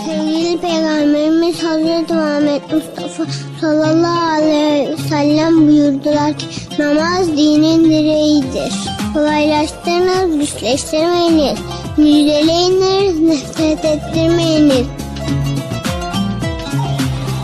Sevgili 0.07 0.61
Peygamberimiz 0.61 1.63
Hazreti 1.63 2.15
Muhammed 2.15 2.63
Mustafa 2.73 3.25
sallallahu 3.61 4.33
aleyhi 4.33 4.91
ve 4.91 4.97
sellem 5.09 5.69
buyurdular 5.69 6.39
ki 6.39 6.47
namaz 6.79 7.29
dinin 7.29 7.85
direğidir. 7.85 8.75
Kolaylaştırınız, 9.15 10.39
güçleştirmeyiniz. 10.39 11.59
Müjdeleyiniz, 12.01 13.21
nefret 13.21 13.85
ettirmeyiniz. 13.85 14.87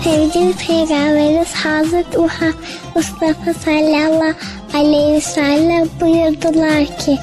Sevgili 0.05 0.53
Peygamberimiz 0.67 1.53
Hazreti 1.53 2.19
Muhammed 2.19 2.55
Mustafa 2.95 3.55
sallallahu 3.55 4.35
aleyhi 4.75 5.13
ve 5.13 5.21
sellem 5.21 5.89
buyurdular 6.01 6.99
ki 6.99 7.19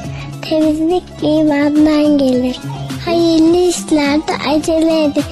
temizlik 0.49 1.03
imandan 1.21 2.17
gelir. 2.17 2.59
Hayırlı 3.05 3.57
işlerde 3.57 4.33
acele 4.49 5.03
edin. 5.03 5.23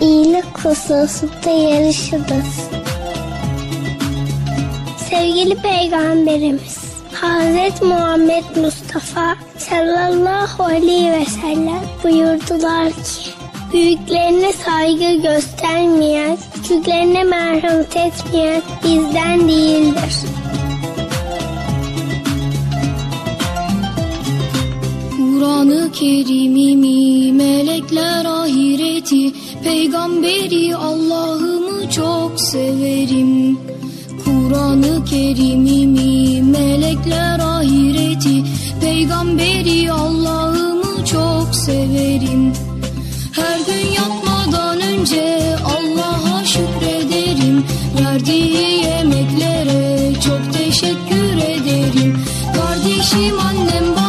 İyilik 0.00 0.58
hususunda 0.64 1.50
yarışınız. 1.50 2.70
Sevgili 5.10 5.54
Peygamberimiz 5.54 6.87
Hazreti 7.20 7.84
Muhammed 7.84 8.56
Mustafa 8.56 9.36
sallallahu 9.58 10.64
aleyhi 10.64 11.12
ve 11.12 11.24
sellem 11.24 11.82
buyurdular 12.04 12.88
ki 12.92 13.30
Büyüklerine 13.72 14.52
saygı 14.52 15.22
göstermeyen, 15.22 16.38
küçüklerine 16.54 17.24
merhamet 17.24 17.96
etmeyen 17.96 18.62
bizden 18.84 19.48
değildir. 19.48 20.14
Kur'an-ı 25.16 25.92
Kerim'imi 25.92 27.32
melekler 27.32 28.24
ahireti 28.24 29.32
Peygamberi 29.64 30.76
Allah'ımı 30.76 31.90
çok 31.90 32.40
severim 32.40 33.67
Kur'an-ı 34.28 35.04
Kerim'imi 35.04 36.42
melekler 36.42 37.38
ahireti. 37.38 38.44
Peygamberi 38.80 39.92
Allah'ımı 39.92 41.04
çok 41.04 41.54
severim. 41.54 42.52
Her 43.32 43.58
gün 43.58 43.92
yatmadan 43.92 44.80
önce 44.80 45.56
Allah'a 45.64 46.44
şükrederim. 46.44 47.64
Verdiği 48.00 48.84
yemeklere 48.84 50.12
çok 50.20 50.52
teşekkür 50.52 51.36
ederim. 51.36 52.20
Kardeşim 52.56 53.38
annem 53.38 53.92
babam 53.92 54.07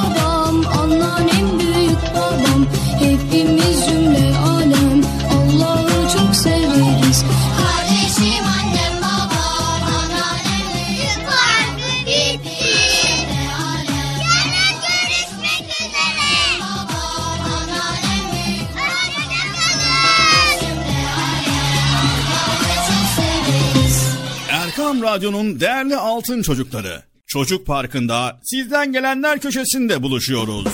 Radyo'nun 25.09 25.59
değerli 25.59 25.95
altın 25.97 26.41
çocukları. 26.41 27.03
Çocuk 27.27 27.65
Parkı'nda 27.65 28.39
sizden 28.43 28.91
gelenler 28.91 29.39
köşesinde 29.39 30.03
buluşuyoruz. 30.03 30.67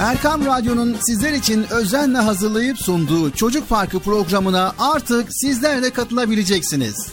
Erkam 0.00 0.46
Radyo'nun 0.46 0.96
sizler 1.00 1.32
için 1.32 1.66
özenle 1.70 2.18
hazırlayıp 2.18 2.78
sunduğu 2.78 3.30
Çocuk 3.30 3.68
Parkı 3.68 3.98
programına 3.98 4.74
artık 4.78 5.28
sizler 5.30 5.82
de 5.82 5.90
katılabileceksiniz. 5.90 6.94
Nasıl 6.94 7.12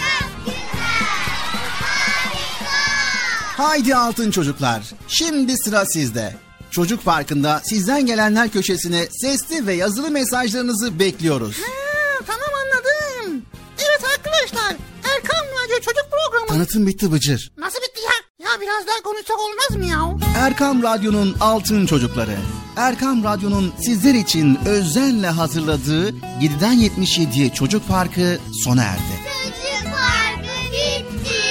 Haydi 3.61 3.95
altın 3.95 4.31
çocuklar. 4.31 4.83
Şimdi 5.07 5.57
sıra 5.57 5.85
sizde. 5.85 6.35
Çocuk 6.71 7.05
Parkı'nda 7.05 7.61
sizden 7.63 8.05
gelenler 8.05 8.49
köşesine 8.49 9.07
sesli 9.11 9.67
ve 9.67 9.73
yazılı 9.73 10.11
mesajlarınızı 10.11 10.99
bekliyoruz. 10.99 11.55
Ha, 11.57 12.23
tamam 12.27 12.49
anladım. 12.63 13.45
Evet 13.77 14.01
arkadaşlar 14.17 14.75
Erkan 15.03 15.45
Radyo 15.63 15.75
Çocuk 15.75 16.05
Programı. 16.11 16.47
Tanıtım 16.47 16.87
bitti 16.87 17.11
Bıcır. 17.11 17.51
Nasıl 17.57 17.77
bitti 17.77 18.01
ya? 18.05 18.45
Ya 18.45 18.61
biraz 18.61 18.87
daha 18.87 19.01
konuşsak 19.03 19.37
olmaz 19.39 19.77
mı 19.77 19.85
ya? 19.85 20.29
Erkam 20.37 20.83
Radyo'nun 20.83 21.35
altın 21.41 21.85
çocukları. 21.85 22.37
Erkam 22.77 23.23
Radyo'nun 23.23 23.73
sizler 23.85 24.13
için 24.13 24.59
özenle 24.65 25.27
hazırladığı 25.27 26.09
7'den 26.09 26.73
77'ye 26.73 27.53
Çocuk 27.53 27.87
Parkı 27.87 28.39
sona 28.63 28.83
erdi. 28.83 29.01
Çocuk 29.43 29.93
parkı 29.93 30.71
bitti 30.71 31.41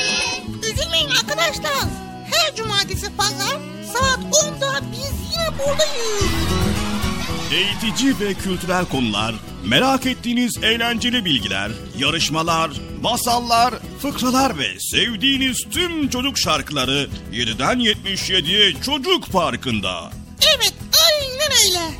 Üzülmeyin 0.72 1.10
arkadaşlar. 1.10 1.99
Cumartesi 2.80 3.16
pazar 3.16 3.58
saat 3.92 4.18
10'da 4.18 4.80
biz 4.92 5.32
yine 5.32 5.58
buradayız. 5.58 6.24
Eğitici 7.52 8.20
ve 8.20 8.34
kültürel 8.34 8.84
konular, 8.84 9.34
merak 9.66 10.06
ettiğiniz 10.06 10.52
eğlenceli 10.62 11.24
bilgiler, 11.24 11.70
yarışmalar, 11.98 12.70
masallar, 13.02 13.74
fıkralar 14.02 14.58
ve 14.58 14.80
sevdiğiniz 14.80 15.58
tüm 15.70 16.08
çocuk 16.08 16.38
şarkıları 16.38 17.08
7'den 17.32 17.80
77'ye 17.80 18.72
Çocuk 18.82 19.32
Parkı'nda. 19.32 20.10
Evet 20.56 20.74
aynen 21.10 21.50
öyle. 21.66 21.94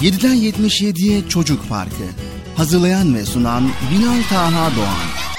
7'den 0.10 0.36
77'ye 0.36 1.28
Çocuk 1.28 1.68
Parkı. 1.68 2.04
Hazırlayan 2.56 3.14
ve 3.14 3.26
sunan 3.26 3.70
Binal 3.92 4.22
Taha 4.30 4.76
Doğan. 4.76 5.37